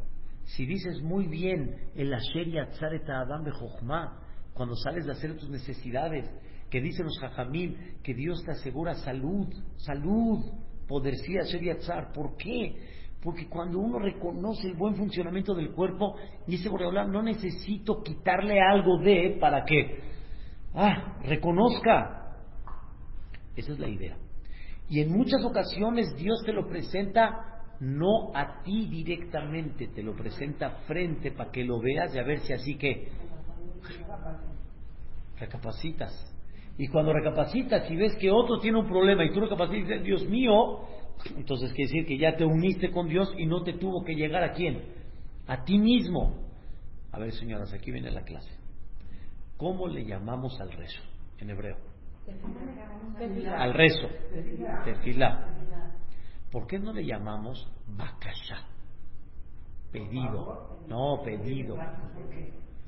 [0.46, 4.20] si dices muy bien el Asher Yatzar et Adam Bejochma,
[4.54, 6.30] cuando sales de hacer tus necesidades,
[6.70, 10.46] que dicen los Jajamim que Dios te asegura salud, salud,
[10.90, 12.12] poder sí Asher Yatzar.
[12.12, 12.76] ¿Por qué?
[13.22, 16.16] Porque cuando uno reconoce el buen funcionamiento del cuerpo,
[16.48, 20.00] dice Boreolam, no necesito quitarle algo de para que,
[20.74, 22.36] ah, reconozca.
[23.56, 24.18] Esa es la idea.
[24.90, 27.46] Y en muchas ocasiones Dios te lo presenta
[27.82, 32.40] no a ti directamente, te lo presenta frente para que lo veas y a ver
[32.40, 33.10] si así que
[35.38, 36.36] recapacitas.
[36.80, 40.02] Y cuando recapacitas y ves que otro tiene un problema y tú recapacitas y dices,
[40.02, 40.80] Dios mío,
[41.36, 44.44] entonces quiere decir que ya te uniste con Dios y no te tuvo que llegar
[44.44, 44.82] a quién?
[45.46, 46.38] A ti mismo.
[47.12, 48.50] A ver, señoras, aquí viene la clase.
[49.58, 51.02] ¿Cómo le llamamos al rezo
[51.40, 51.76] en hebreo?
[53.58, 54.08] Al rezo.
[54.86, 55.48] Tefilá.
[56.50, 58.66] ¿Por qué no le llamamos bakasha?
[59.92, 60.80] Pedido.
[60.88, 61.76] No, pedido.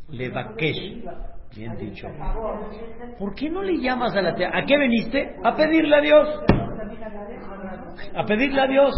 [0.08, 1.04] Levakesh.
[1.56, 2.08] Bien dicho.
[3.20, 5.36] ¿Por qué no le llamas a la te- ¿A qué veniste?
[5.44, 6.44] A pedirle a Dios.
[8.16, 8.94] A pedirle a Dios.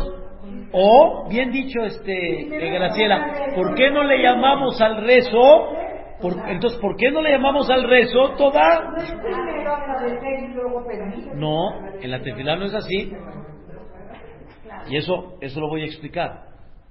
[0.72, 2.12] O, bien dicho, este,
[2.68, 5.70] eh, Graciela, ¿por qué no le llamamos al rezo?
[6.22, 8.92] Por- entonces, ¿por qué no le llamamos al rezo toda?
[11.36, 13.14] No, en la tefilá no es así.
[14.90, 16.44] Y eso, eso lo voy a explicar.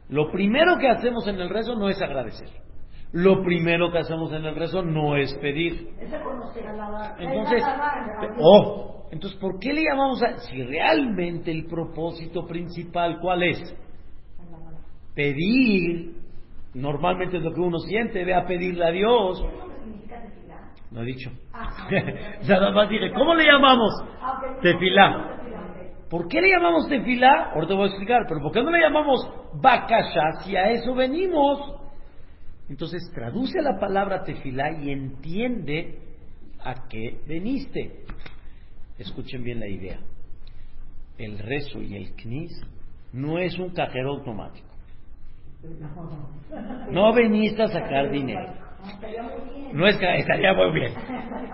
[0.09, 2.48] Lo primero que hacemos en el rezo no es agradecer.
[3.12, 5.90] Lo primero que hacemos en el rezo no es pedir.
[7.18, 7.62] Entonces,
[8.38, 10.38] oh, entonces, ¿por qué le llamamos a.?
[10.38, 13.77] Si realmente el propósito principal, ¿cuál es?
[15.14, 16.16] Pedir.
[16.75, 19.44] Normalmente es lo que uno siente, ve a pedirle a Dios.
[20.90, 21.31] No he dicho.
[22.48, 23.92] Nada más dije, ¿cómo le llamamos?
[24.62, 25.38] Tefilá.
[26.09, 27.53] ¿Por qué le llamamos tefilá?
[27.55, 29.20] Ahora te voy a explicar, pero ¿por qué no le llamamos
[29.61, 31.82] bakasha si a eso venimos?
[32.68, 35.98] Entonces traduce la palabra tefilá y entiende
[36.61, 38.05] a qué veniste.
[38.98, 39.98] Escuchen bien la idea.
[41.18, 42.53] El rezo y el knis
[43.12, 44.68] no es un cajero automático.
[46.90, 48.53] No veniste a sacar dinero.
[49.72, 50.92] No es estaría muy bien.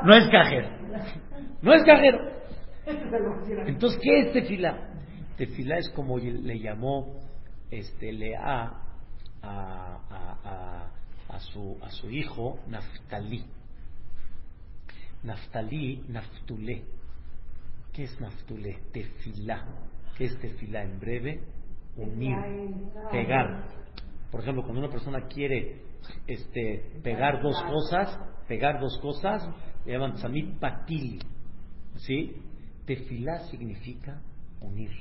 [0.05, 0.68] No es cajero.
[1.62, 2.18] No es cajero.
[3.66, 4.79] Entonces, ¿qué es tefilá?
[5.37, 7.21] Tefilá es como le llamó
[7.71, 8.83] este Lea a,
[9.42, 10.90] a, a,
[11.29, 13.45] a su, a su hijo Naftalí.
[15.23, 16.85] Naftalí, Naftulé.
[17.93, 18.79] ¿Qué es Naftulé?
[18.93, 19.67] Tefilá.
[20.17, 20.83] ¿Qué es tefilá?
[20.83, 21.41] En breve,
[21.97, 22.37] unir,
[23.11, 23.69] pegar.
[24.31, 25.83] Por ejemplo, cuando una persona quiere
[26.27, 29.49] este, pegar dos cosas, pegar dos cosas,
[29.85, 31.19] le llaman samit patili.
[31.97, 32.37] ¿Sí?
[32.87, 34.21] Tefilá significa
[34.61, 34.93] unir,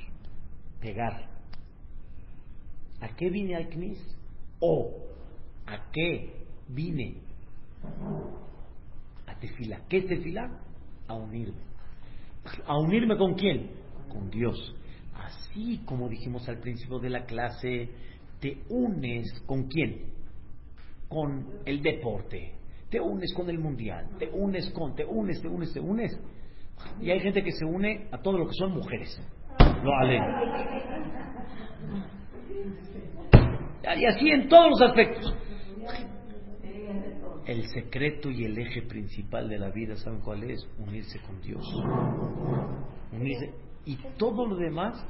[0.80, 1.28] pegar.
[3.00, 4.16] ¿A qué vine al CNIS?
[4.60, 5.07] ¿O
[5.68, 7.16] a qué vine?
[9.26, 9.80] A tefilá.
[9.88, 10.50] ¿Qué es tefilá?
[11.06, 11.60] A unirme.
[12.66, 13.70] ¿A unirme con quién?
[14.08, 14.74] Con Dios.
[15.14, 17.90] Así como dijimos al principio de la clase,
[18.40, 20.12] te unes con quién?
[21.08, 22.54] Con el deporte.
[22.88, 24.08] Te unes con el mundial.
[24.18, 26.18] Te unes con, te unes, te unes, te unes.
[27.00, 29.20] Y hay gente que se une a todo lo que son mujeres.
[29.82, 30.20] Lo ale.
[33.96, 35.34] Y así en todos los aspectos.
[37.48, 40.68] El secreto y el eje principal de la vida, ¿saben cuál es?
[40.78, 41.64] Unirse con Dios.
[43.10, 43.54] Unirse.
[43.86, 45.02] Y todo lo demás,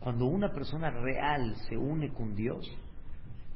[0.00, 2.68] cuando una persona real se une con Dios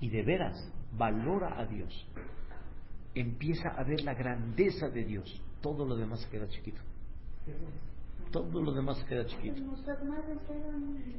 [0.00, 2.06] y de veras valora a Dios,
[3.16, 6.80] empieza a ver la grandeza de Dios, todo lo demás se queda chiquito.
[8.30, 9.60] Todo lo demás se queda chiquito.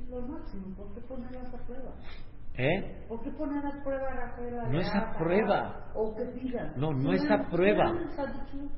[0.10, 1.94] Lo máximo, ¿por qué ponerlas a prueba?
[2.60, 3.06] ¿Eh?
[3.08, 5.92] ¿Por qué poner a prueba No es a prueba.
[5.96, 6.74] O que pidan.
[6.76, 7.94] No, no es a prueba.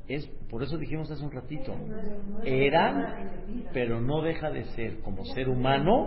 [0.08, 1.74] Es, por eso dijimos hace un ratito,
[2.44, 6.06] eran, pero no deja de ser como ser humano,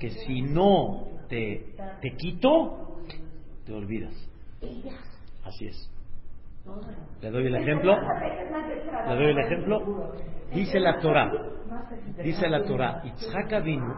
[0.00, 2.96] que si no te, te quito,
[3.64, 4.14] te olvidas.
[5.44, 5.90] Así es.
[7.20, 7.96] Le doy el ejemplo.
[9.06, 10.14] Le doy el ejemplo.
[10.52, 11.30] Dice la Torah.
[12.24, 13.02] Dice la Torah.
[13.04, 13.94] Itzhak vino.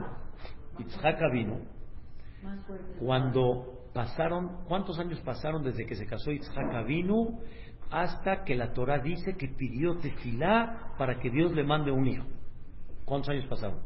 [0.78, 1.79] Itzhak vino.
[2.98, 7.40] Cuando pasaron, ¿cuántos años pasaron desde que se casó Itzhak Avinu
[7.90, 12.26] hasta que la Torah dice que pidió tefilá para que Dios le mande un hijo?
[13.04, 13.80] ¿Cuántos años pasaron?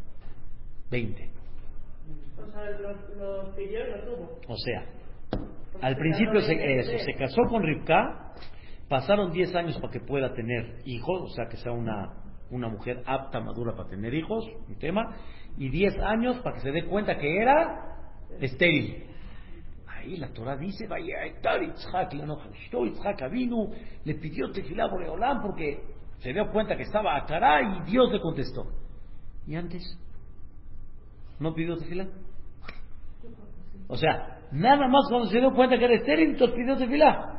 [0.91, 1.31] Veinte.
[2.37, 4.39] O sea, lo, lo pidió y lo tuvo.
[4.49, 4.85] O sea,
[5.81, 8.35] al principio se, eso, se casó con Rivka,
[8.89, 12.13] pasaron 10 años para que pueda tener hijos, o sea, que sea una,
[12.51, 15.17] una mujer apta, madura para tener hijos, un tema,
[15.57, 17.94] y 10 años para que se dé cuenta que era
[18.41, 19.05] estéril.
[19.87, 23.71] Ahí la Torah dice, vaya, Etar Yitzhak, le enojó, Yitzhak vino,
[24.05, 25.83] le pidió tefilá por Eolán porque
[26.19, 28.67] se dio cuenta que estaba a cara y Dios le contestó.
[29.47, 29.83] ¿Y antes?
[31.39, 32.09] ¿No pidió tefilá?
[33.89, 37.31] O sea, nada más cuando se dio cuenta que era estéril, entonces pidió tefilá.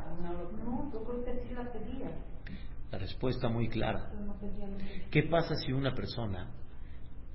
[2.91, 4.11] La respuesta muy clara.
[5.11, 6.49] ¿Qué pasa si una persona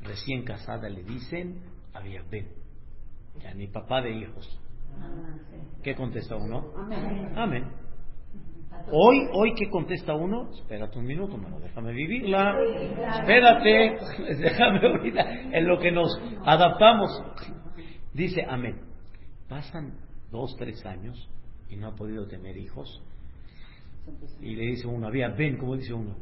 [0.02, 1.60] recién casada le dicen,
[1.92, 2.48] había ven,
[3.42, 4.60] ya ni papá de hijos?
[5.00, 5.40] Ah.
[5.82, 6.72] ¿Qué contesta uno?
[7.36, 7.64] Amén.
[8.92, 10.50] Hoy, hoy, ¿qué contesta uno?
[10.50, 12.56] Espérate un minuto, mano, déjame vivirla.
[13.18, 13.98] Espérate,
[14.38, 16.10] déjame ahorita, en lo que nos
[16.44, 17.10] adaptamos.
[18.12, 18.80] Dice amén.
[19.48, 19.94] Pasan
[20.30, 21.28] dos, tres años
[21.68, 23.02] y no ha podido tener hijos.
[24.40, 26.16] Y le dice uno, había ven, como dice uno.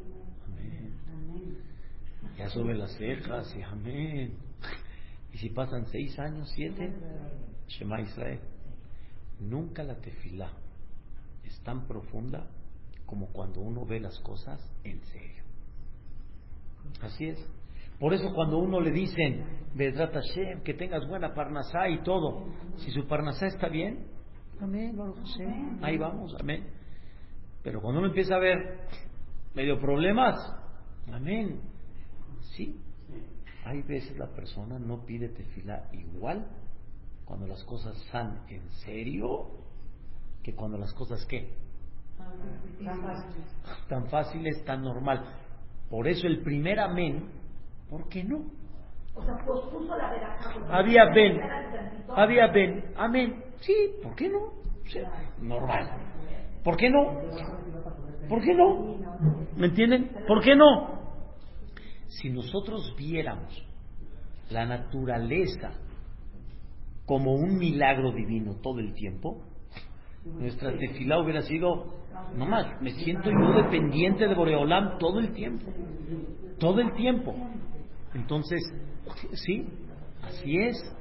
[0.47, 1.59] Amén.
[2.37, 4.48] Ya sube las cejas y amén.
[5.39, 6.93] Y si pasan seis años, siete,
[7.69, 8.41] Shema Israel.
[9.39, 10.51] Nunca la tefilá
[11.45, 12.49] es tan profunda
[13.07, 15.45] como cuando uno ve las cosas en serio.
[17.03, 17.49] Así es.
[18.01, 19.45] Por eso cuando uno le dicen,
[19.77, 22.49] Bedrat Hashem, que tengas buena parnasá y todo,
[22.79, 24.09] si su parnasá está bien,
[24.61, 24.99] amén,
[25.83, 26.67] ahí vamos, amén.
[27.63, 28.89] Pero cuando uno empieza a ver
[29.55, 30.35] medio problemas,
[31.13, 31.61] amén,
[32.57, 32.81] sí,
[33.69, 36.47] hay veces la persona no pide tefilá igual
[37.27, 39.47] cuando las cosas están en serio
[40.43, 41.53] que cuando las cosas qué
[42.83, 43.45] Tan fácil.
[43.89, 45.23] tan fáciles tan normal
[45.91, 47.29] por eso el primer amén
[47.91, 48.39] ¿por qué no?
[49.15, 52.17] O sea, pospuso la había tantito.
[52.17, 54.39] había ven amén sí ¿por qué no?
[54.45, 55.91] O sea, normal
[56.65, 57.05] ¿por qué no?
[58.31, 58.97] ¿por qué no?
[59.57, 60.11] ¿me entienden?
[60.27, 60.98] ¿por qué no?
[62.09, 63.65] Si nosotros viéramos
[64.51, 65.73] la naturaleza
[67.07, 69.43] como un milagro divino todo el tiempo,
[70.25, 71.95] nuestra tefilá hubiera sido,
[72.37, 75.67] no más, me siento yo dependiente de Boreolam todo el tiempo,
[76.59, 77.35] todo el tiempo.
[78.15, 78.61] Entonces,
[79.33, 79.67] sí,
[80.23, 80.97] así es,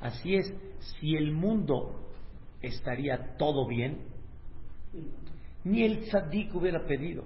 [0.00, 0.54] así es.
[0.78, 2.00] Si el mundo
[2.62, 3.98] estaría todo bien,
[5.64, 7.24] ni el tzadik hubiera pedido,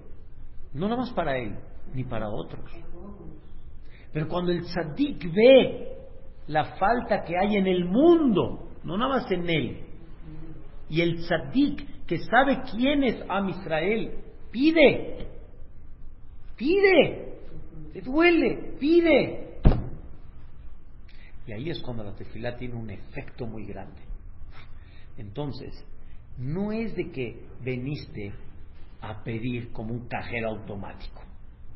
[0.73, 1.57] no nada más para él,
[1.95, 2.65] ni para otros.
[4.15, 5.89] Pero cuando el tzadik ve
[6.47, 9.81] la falta que hay en el mundo, no nada más en él,
[10.89, 14.13] y el tzadik que sabe quién es Am Israel,
[14.53, 15.27] pide,
[16.57, 17.35] pide,
[17.93, 19.59] te duele, pide.
[21.49, 24.01] Y ahí es cuando la tefilá tiene un efecto muy grande.
[25.19, 25.85] Entonces,
[26.39, 28.33] no es de que veniste
[29.01, 31.21] a pedir como un cajero automático,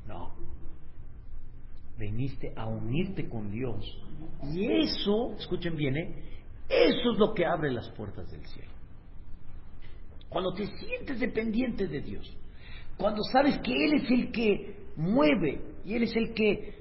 [0.06, 0.57] no
[1.98, 3.84] veniste a unirte con Dios.
[4.54, 6.14] Y eso, escuchen bien, ¿eh?
[6.68, 8.70] eso es lo que abre las puertas del cielo.
[10.28, 12.36] Cuando te sientes dependiente de Dios,
[12.96, 16.74] cuando sabes que Él es el que mueve y Él es el que,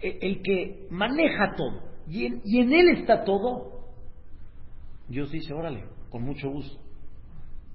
[0.00, 3.74] el, el que maneja todo y en, y en Él está todo,
[5.08, 6.78] Dios dice, órale, con mucho gusto.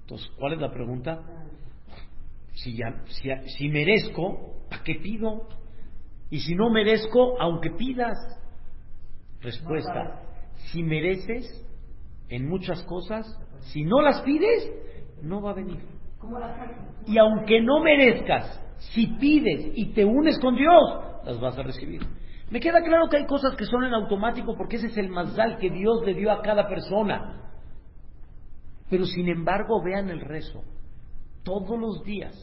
[0.02, 1.22] Entonces, ¿cuál es la pregunta?
[2.54, 5.46] Si, ya, si, si merezco, ¿para qué pido?
[6.30, 8.16] Y si no merezco, aunque pidas,
[9.40, 10.20] Respuesta,
[10.70, 11.66] si mereces
[12.28, 13.26] en muchas cosas,
[13.72, 14.70] si no las pides,
[15.22, 15.80] no va a venir.
[17.06, 18.62] Y aunque no merezcas,
[18.92, 22.02] si pides y te unes con Dios, las vas a recibir.
[22.50, 25.56] Me queda claro que hay cosas que son en automático porque ese es el mazal
[25.58, 27.40] que Dios le dio a cada persona.
[28.90, 30.62] Pero sin embargo, vean el rezo.
[31.44, 32.34] Todos los días,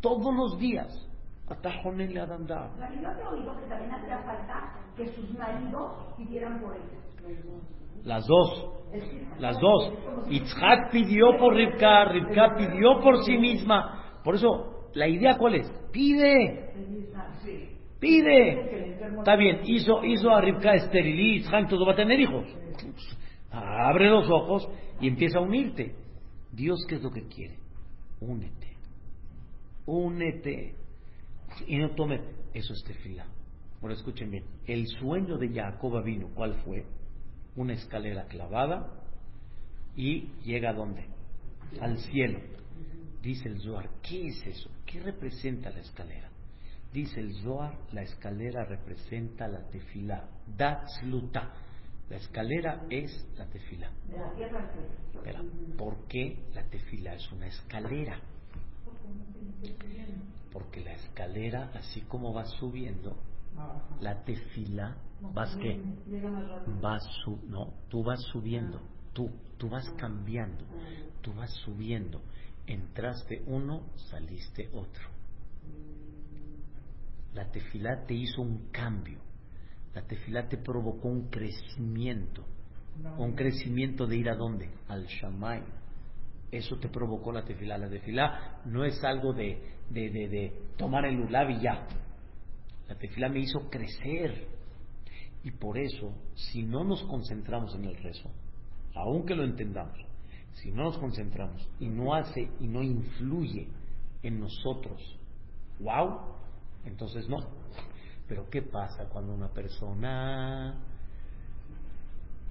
[0.00, 1.08] todos los días,
[1.48, 2.70] atajónenle a Dandar.
[2.78, 7.06] La yo te oído que también hacía falta que sus maridos pidieran por ellos.
[8.04, 8.68] Las dos,
[9.38, 9.92] las dos.
[10.30, 14.20] Itzhak pidió por Rivka, Rivka pidió por sí misma.
[14.22, 15.70] Por eso, la idea cuál es?
[15.92, 16.72] Pide,
[17.98, 18.96] pide.
[19.18, 22.46] Está bien, hizo, hizo a Rivka estéril y Itzhak todo va a tener hijos.
[23.50, 24.68] Abre los ojos
[25.00, 25.94] y empieza a unirte.
[26.52, 27.56] Dios, ¿qué es lo que quiere?
[28.20, 28.76] Únete,
[29.86, 30.85] únete.
[31.66, 32.20] Y no tome,
[32.52, 33.26] eso es tefila.
[33.80, 36.84] Bueno, escuchen bien, el sueño de Jacob vino, ¿cuál fue?
[37.56, 39.02] Una escalera clavada
[39.94, 41.06] y llega a dónde?
[41.80, 42.40] Al cielo.
[43.22, 44.70] Dice el Zohar, ¿qué es eso?
[44.84, 46.30] ¿Qué representa la escalera?
[46.92, 50.28] Dice el Zohar, la escalera representa la tefila.
[50.56, 51.52] Datzluta.
[52.08, 53.90] La escalera es la tefila.
[54.08, 54.72] De la tierra
[55.76, 58.20] ¿por qué la tefila es una escalera?
[60.52, 63.16] Porque la escalera, así como va subiendo,
[64.00, 64.96] la tefila,
[65.34, 65.80] vas qué?
[66.80, 68.80] Vas su, no, tú vas subiendo,
[69.12, 70.64] tú, tú vas cambiando,
[71.22, 72.22] tú vas subiendo.
[72.66, 75.08] Entraste uno, saliste otro.
[77.34, 79.18] La tefilá te hizo un cambio.
[79.94, 82.44] La tefilá te provocó un crecimiento.
[83.18, 84.70] Un crecimiento de ir a dónde?
[84.88, 85.62] Al Shamay.
[86.50, 87.78] Eso te provocó la tefilá.
[87.78, 91.86] La tefilá no es algo de, de, de, tomar el ulab y ya.
[92.88, 94.48] La tefilá me hizo crecer.
[95.42, 98.30] Y por eso, si no nos concentramos en el rezo,
[98.94, 99.98] aunque lo entendamos,
[100.54, 103.68] si no nos concentramos y no hace y no influye
[104.22, 105.00] en nosotros,
[105.80, 106.20] wow,
[106.84, 107.38] entonces no.
[108.26, 110.74] Pero ¿qué pasa cuando una persona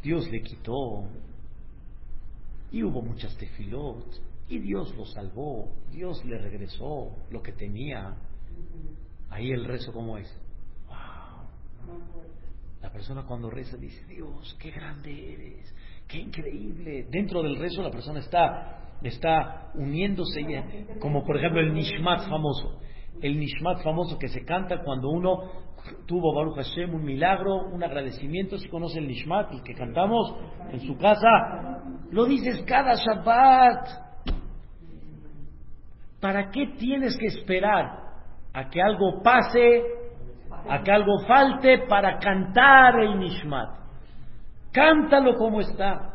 [0.05, 1.03] Dios le quitó
[2.71, 4.05] y hubo muchas tefilot
[4.47, 8.15] y Dios lo salvó, Dios le regresó lo que tenía?
[9.29, 10.31] Ahí el rezo cómo es.
[10.87, 11.97] Wow.
[12.81, 15.75] La persona cuando reza dice, Dios, qué grande eres,
[16.07, 17.07] qué increíble.
[17.09, 20.41] Dentro del rezo la persona está, está uniéndose,
[20.99, 22.79] como por ejemplo el Nishmat famoso.
[23.21, 25.65] El Nishmat famoso que se canta cuando uno
[26.05, 28.57] tuvo Baruch Hashem un milagro, un agradecimiento.
[28.57, 30.35] Si conoce el Nishmat, el que cantamos
[30.71, 34.05] en su casa, lo dices cada Shabbat.
[36.19, 37.99] ¿Para qué tienes que esperar
[38.53, 39.83] a que algo pase,
[40.67, 43.79] a que algo falte para cantar el Nishmat?
[44.71, 46.13] Cántalo como está.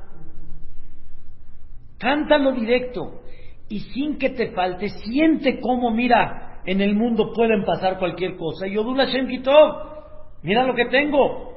[1.99, 3.21] Cántalo directo.
[3.69, 8.69] Y sin que te falte, siente cómo, mira, en el mundo pueden pasar cualquier cosa.
[8.69, 11.51] Y Shem Kitov, mira lo que tengo.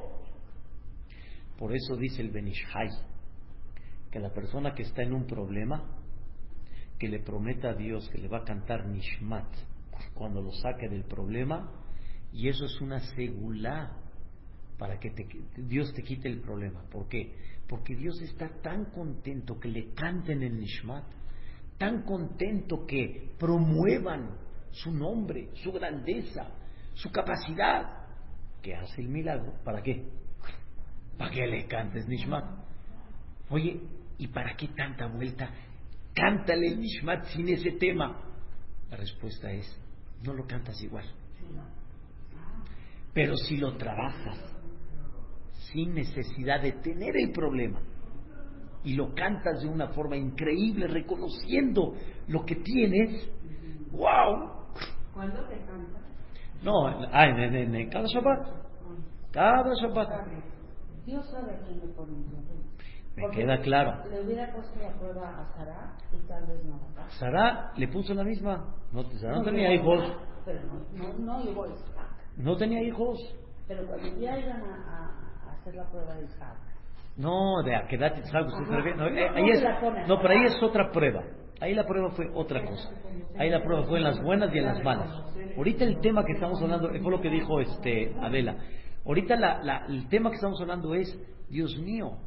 [1.56, 2.90] Por eso dice el Benishai,
[4.12, 5.84] que la persona que está en un problema,
[6.98, 9.46] que le prometa a Dios que le va a cantar Nishmat
[10.16, 11.72] cuando lo saque del problema,
[12.32, 13.96] y eso es una segulá
[14.80, 15.14] para que
[15.58, 16.86] Dios te quite el problema.
[16.90, 17.36] ¿Por qué?
[17.70, 21.06] Porque Dios está tan contento que le canten el Nishmat,
[21.78, 24.42] tan contento que promuevan
[24.74, 26.48] su nombre, su grandeza,
[26.94, 28.04] su capacidad,
[28.62, 29.54] que hace el milagro.
[29.64, 30.04] ¿Para qué?
[31.18, 32.44] ¿Para que le cantes Nishmat?
[33.50, 33.80] Oye,
[34.18, 35.50] ¿y para qué tanta vuelta?
[36.16, 38.20] Cántale el Nishmat sin ese tema.
[38.90, 39.80] La respuesta es,
[40.24, 41.06] no lo cantas igual.
[43.14, 44.40] Pero si lo trabajas
[45.72, 47.80] sin necesidad de tener el problema
[48.84, 51.96] y lo cantas de una forma increíble, reconociendo
[52.28, 53.30] lo que tienes,
[53.92, 54.63] ¡wow!
[55.14, 56.00] ¿Cuándo te canta?
[56.64, 58.48] No, ah, en, en- en cada Shabbat.
[59.32, 60.10] Cada Shabbat.
[61.06, 62.14] Dios sabe a quién le pone.
[63.16, 64.04] Me queda claro.
[64.10, 66.80] Le hubiera puesto la prueba a Sara y tal vez no.
[67.20, 68.74] Sara le puso la misma.
[68.92, 70.04] No, Sara no tenía hijos.
[70.46, 72.08] Pero no, no, no llegó Isaac.
[72.38, 73.20] No tenía hijos.
[73.68, 76.58] Pero cuando ya iban a, a- a hacer la prueba de Isaac,
[77.18, 78.76] No, de Akedat Yitzhak, usted se Ajá.
[78.78, 81.24] refiere- no, eh, No, ahí es, se no, pero ahí es otra prueba.
[81.60, 82.92] Ahí la prueba fue otra cosa.
[83.38, 85.10] Ahí la prueba fue en las buenas y en las malas.
[85.56, 88.58] Ahorita el tema que estamos hablando, fue lo que dijo este Adela.
[89.06, 91.18] Ahorita la- la- el tema que estamos hablando es,
[91.50, 92.18] Dios mío,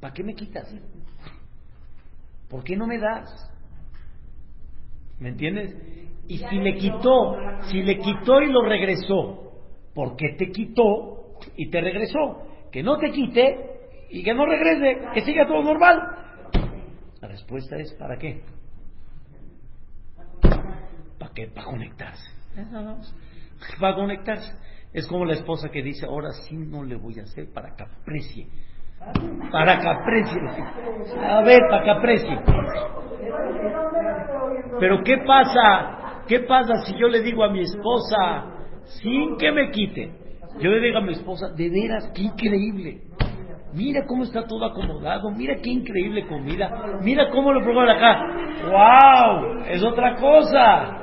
[0.00, 0.72] ¿para qué me quitas?
[2.48, 3.28] ¿Por qué no me das?
[5.18, 5.74] ¿Me entiendes?
[6.28, 7.36] Y si le quitó,
[7.70, 9.52] si le quitó y lo regresó,
[9.94, 12.42] ¿por qué te quitó y te regresó?
[12.76, 13.56] que no te quite
[14.10, 15.98] y que no regrese, que siga todo normal.
[17.22, 18.42] La respuesta es ¿para qué?
[21.36, 21.54] ¿Para qué?
[21.54, 22.30] Para conectarse.
[23.78, 24.52] Para conectarse.
[24.92, 27.82] Es como la esposa que dice, ahora sí no le voy a hacer para que
[27.82, 28.46] aprecie.
[29.52, 30.40] Para que aprecie.
[31.22, 32.38] A ver, para que aprecie.
[34.80, 36.22] Pero ¿qué pasa?
[36.26, 38.46] ¿Qué pasa si yo le digo a mi esposa,
[39.02, 40.12] sin que me quite?
[40.58, 43.02] Yo le digo a mi esposa, de veras, qué increíble.
[43.74, 48.22] Mira cómo está todo acomodado, mira qué increíble comida, mira cómo lo pongo acá.
[48.64, 49.64] ¡Wow!
[49.68, 51.02] Es otra cosa.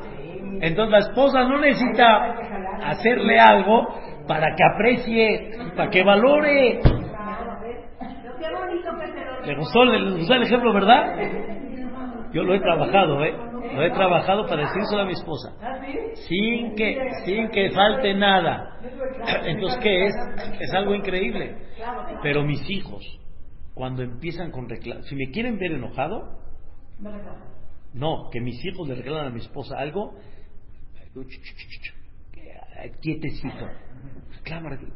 [0.61, 2.35] Entonces la esposa no necesita
[2.83, 3.87] hacerle algo
[4.27, 6.79] para que aprecie, para que valore.
[9.45, 11.15] ¿Le gustó, le gustó el ejemplo, verdad?
[12.33, 13.35] Yo lo he trabajado, ¿eh?
[13.75, 15.53] Lo he trabajado para decírselo a mi esposa.
[16.27, 18.79] Sin que, sin que falte nada.
[19.45, 20.13] Entonces, ¿qué es?
[20.59, 21.57] Es algo increíble.
[22.21, 23.03] Pero mis hijos,
[23.73, 26.39] cuando empiezan con reclamos, si me quieren ver enojado,
[27.93, 30.15] no, que mis hijos le reclaman a mi esposa algo,
[33.01, 33.67] quietecito.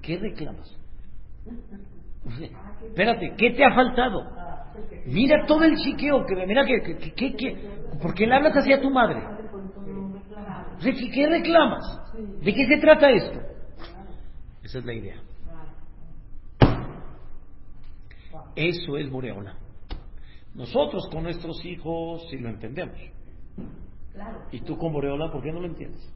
[0.01, 0.77] ¿qué reclamas?
[2.83, 4.29] Espérate, ¿qué te ha faltado?
[5.05, 7.55] Mira todo el chiqueo que mira que, que, que, que
[8.01, 9.21] ¿por qué le hablas así a tu madre?
[10.81, 11.83] ¿Qué reclamas?
[12.41, 13.39] ¿De qué se trata esto?
[14.63, 15.21] Esa es la idea.
[18.55, 19.55] Eso es Boreola.
[20.53, 22.97] Nosotros con nuestros hijos sí lo entendemos.
[24.51, 26.13] Y tú con Boreola, ¿por qué no lo entiendes?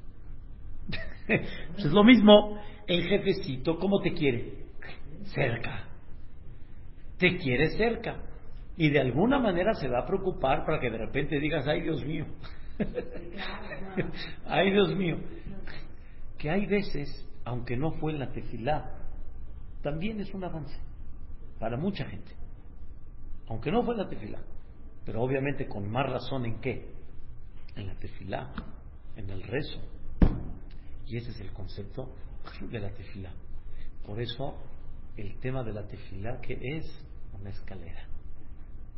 [1.27, 2.57] pues es lo mismo.
[2.87, 4.65] El jefecito, ¿cómo te quiere?
[5.25, 5.87] Cerca.
[7.17, 8.17] Te quiere cerca.
[8.77, 12.03] Y de alguna manera se va a preocupar para que de repente digas, ay Dios
[12.03, 12.25] mío.
[14.45, 15.17] ay Dios mío.
[16.37, 18.91] Que hay veces, aunque no fue en la tefilá,
[19.83, 20.79] también es un avance
[21.59, 22.31] para mucha gente.
[23.47, 24.39] Aunque no fue en la tefilá.
[25.05, 27.00] Pero obviamente con más razón en qué?
[27.81, 28.53] En la tefilá,
[29.15, 29.79] en el rezo.
[31.07, 32.13] Y ese es el concepto
[32.69, 33.33] de la tefilá.
[34.05, 34.55] Por eso
[35.17, 36.85] el tema de la tefilá que es
[37.33, 38.05] una escalera.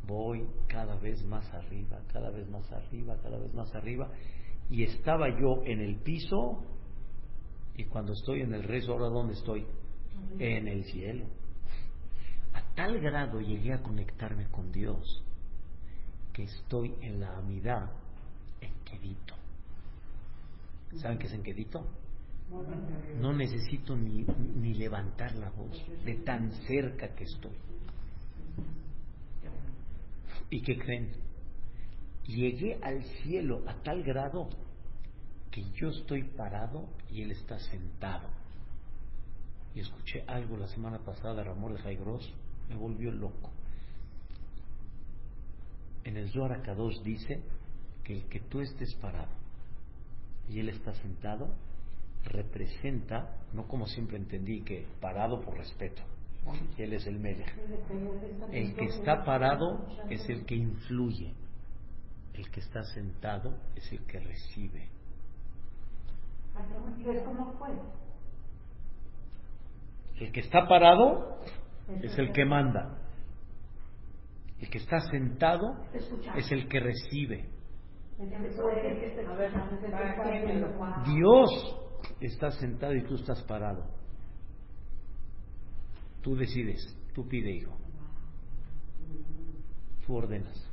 [0.06, 4.10] Voy cada vez más arriba, cada vez más arriba, cada vez más arriba.
[4.68, 6.62] Y estaba yo en el piso
[7.76, 9.66] y cuando estoy en el rezo, ahora ¿dónde estoy?
[10.38, 11.24] En el cielo.
[12.52, 15.24] A tal grado llegué a conectarme con Dios
[16.34, 18.03] que estoy en la amidad
[18.94, 19.34] Quedito.
[20.96, 21.86] ¿Saben qué es en Quedito?
[23.20, 24.24] No necesito ni,
[24.56, 27.56] ni levantar la voz de tan cerca que estoy.
[30.50, 31.10] ¿Y qué creen?
[32.26, 34.48] Llegué al cielo a tal grado
[35.50, 38.28] que yo estoy parado y él está sentado.
[39.74, 42.32] Y escuché algo la semana pasada de Ramón de Jaigros,
[42.68, 43.50] me volvió loco.
[46.04, 47.42] En el Zohar Kadosh dice
[48.04, 49.32] que el que tú estés parado
[50.48, 51.48] y él está sentado
[52.24, 56.02] representa, no como siempre entendí que parado por respeto,
[56.78, 57.44] él es el medio.
[58.52, 61.32] El que está parado es el que influye.
[62.34, 64.88] El que está sentado es el que recibe.
[70.18, 71.38] El que está parado
[72.02, 72.98] es el que manda.
[74.60, 75.76] El que está sentado
[76.36, 77.53] es el que recibe.
[81.06, 81.80] Dios
[82.20, 83.84] está sentado y tú estás parado.
[86.22, 87.76] Tú decides, tú pide hijo.
[90.06, 90.70] Tú ordenas.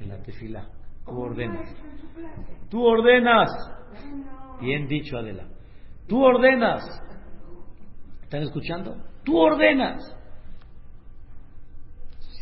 [0.00, 0.68] En la tefila,
[1.04, 1.68] tú ordenas.
[2.70, 3.50] Tú ordenas.
[4.60, 5.48] Bien dicho, Adela.
[6.06, 6.82] Tú ordenas.
[8.22, 8.96] ¿Están escuchando?
[9.24, 10.00] Tú ordenas.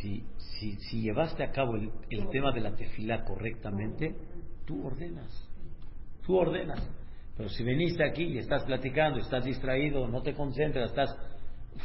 [0.01, 0.25] Si,
[0.61, 4.15] si, si llevaste a cabo el, el tema de la tefila correctamente,
[4.67, 5.49] tú ordenas.
[6.25, 6.87] Tú ordenas.
[7.37, 11.17] Pero si viniste aquí y estás platicando, estás distraído, no te concentras, estás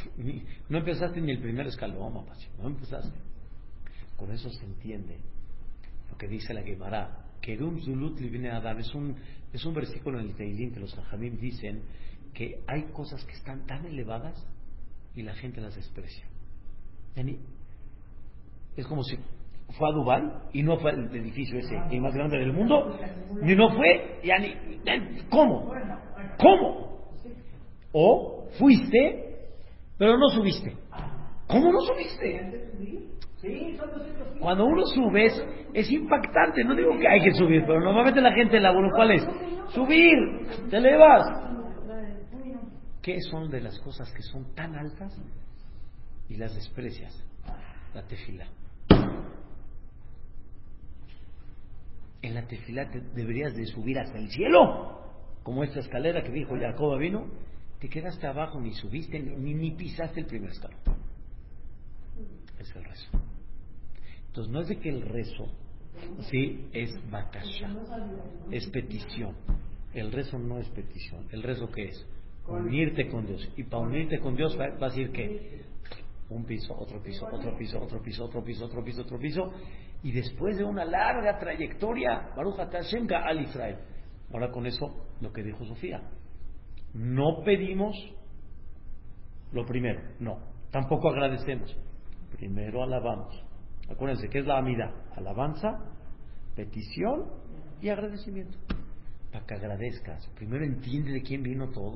[0.69, 2.25] no empezaste ni el primer escalón,
[2.59, 3.17] no empezaste.
[4.17, 5.19] Con eso se entiende
[6.09, 7.25] lo que dice la Gemara.
[7.59, 8.19] un Zulut
[8.51, 9.15] Adam es un,
[9.53, 11.83] es un versículo en el Teilín que los Jajamim dicen
[12.33, 14.45] que hay cosas que están tan elevadas
[15.15, 16.25] y la gente las desprecia.
[18.75, 19.17] Es como si
[19.77, 20.23] fue a Dubái
[20.53, 22.97] y no fue al edificio ese el más grande del mundo,
[23.41, 24.53] ni no fue, ya ni,
[25.29, 25.73] ¿cómo?
[26.37, 27.11] ¿Cómo?
[27.91, 29.25] O fuiste
[29.97, 30.75] pero no subiste.
[31.47, 32.71] ¿Cómo no subiste?
[34.39, 35.25] Cuando uno sube
[35.73, 36.63] es, impactante.
[36.63, 39.23] No digo que hay que subir, pero normalmente la gente la ¿cuál es?
[39.69, 40.17] Subir,
[40.69, 41.25] te elevas.
[43.01, 45.15] ¿Qué son de las cosas que son tan altas
[46.27, 47.13] y las desprecias?
[47.93, 48.47] La tefila.
[52.25, 54.99] En la tefila te deberías de subir hasta el cielo,
[55.43, 57.27] como esta escalera que dijo Jacob vino.
[57.79, 60.79] Te quedaste abajo, ni subiste, ni, ni pisaste el primer escalón.
[62.57, 63.09] Es el rezo.
[64.27, 65.47] Entonces no es de que el rezo,
[66.31, 67.69] sí, es bakasha,
[68.49, 69.35] es petición.
[69.93, 71.27] El rezo no es petición.
[71.31, 72.07] ¿El rezo qué es?
[72.47, 73.47] Unirte con Dios.
[73.55, 75.61] Y para unirte con Dios va, va a decir que
[76.29, 79.53] un piso, otro piso, otro piso, otro piso, otro piso, otro piso, otro piso.
[80.05, 83.79] Y después de una larga trayectoria, Baruch Hashem al Israel.
[84.31, 85.99] Ahora con eso, lo que dijo Sofía.
[86.93, 87.95] No pedimos
[89.51, 90.37] lo primero, no.
[90.69, 91.75] Tampoco agradecemos.
[92.37, 93.43] Primero alabamos.
[93.89, 94.93] Acuérdense, ¿qué es la amida?
[95.15, 95.71] Alabanza,
[96.55, 97.25] petición
[97.81, 98.59] y agradecimiento.
[99.31, 100.29] Para que agradezcas.
[100.35, 101.95] Primero entiende de quién vino todo.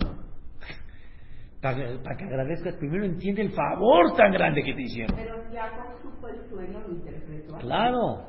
[1.62, 5.16] Para, para que agradezcas, primero entiende el favor tan grande que te hicieron.
[5.16, 7.58] Pero Jacob supo el sueño, lo interpretó.
[7.58, 8.28] Claro.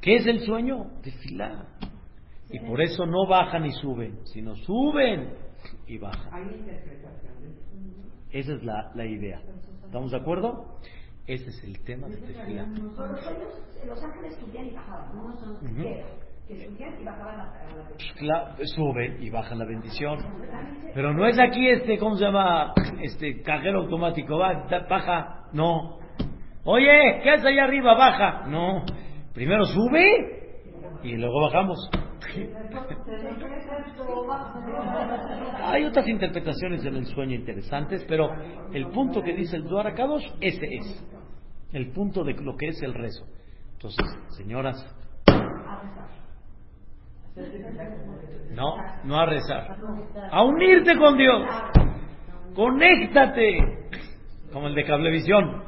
[0.00, 0.90] ¿Qué es el sueño?
[1.02, 1.66] Desfilar.
[2.50, 5.34] Y por eso no bajan y suben, sino suben
[5.86, 6.34] y bajan.
[6.34, 6.70] Hay sueño.
[8.32, 9.40] Esa es la, la idea.
[9.84, 10.78] ¿Estamos de acuerdo?
[11.26, 12.66] Ese es el tema de Tefilá.
[12.66, 15.26] Los ángeles subían y bajaban, ¿no?
[15.26, 15.88] Ujú.
[16.50, 16.68] Que-
[18.66, 20.18] subían y bajaban la bendición.
[20.94, 22.72] Pero no es aquí este, ¿cómo se llama?
[23.02, 25.98] Este cajero automático, va, baja, no.
[26.64, 27.94] Oye, ¿qué haces allá arriba?
[27.94, 28.84] Baja, no.
[29.32, 30.58] Primero sube
[31.02, 31.90] y luego bajamos.
[35.62, 38.30] Hay otras interpretaciones en el sueño interesantes, pero
[38.72, 41.06] el punto que dice el Duar Kadosh, ese es.
[41.72, 43.24] El punto de lo que es el rezo.
[43.72, 44.04] Entonces,
[44.36, 44.84] señoras,
[48.54, 49.76] no, no a rezar.
[50.30, 51.42] A unirte con Dios.
[52.54, 53.88] Conéctate.
[54.52, 55.62] Como el de Cablevisión.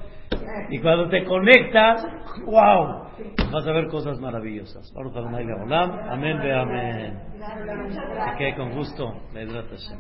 [0.71, 2.07] Y cuando te conectas,
[2.45, 3.07] wow,
[3.53, 4.93] vas a ver cosas maravillosas.
[6.11, 7.21] Amén, ve amén.
[8.39, 9.15] Quede con gusto.
[9.33, 9.99] Hashem.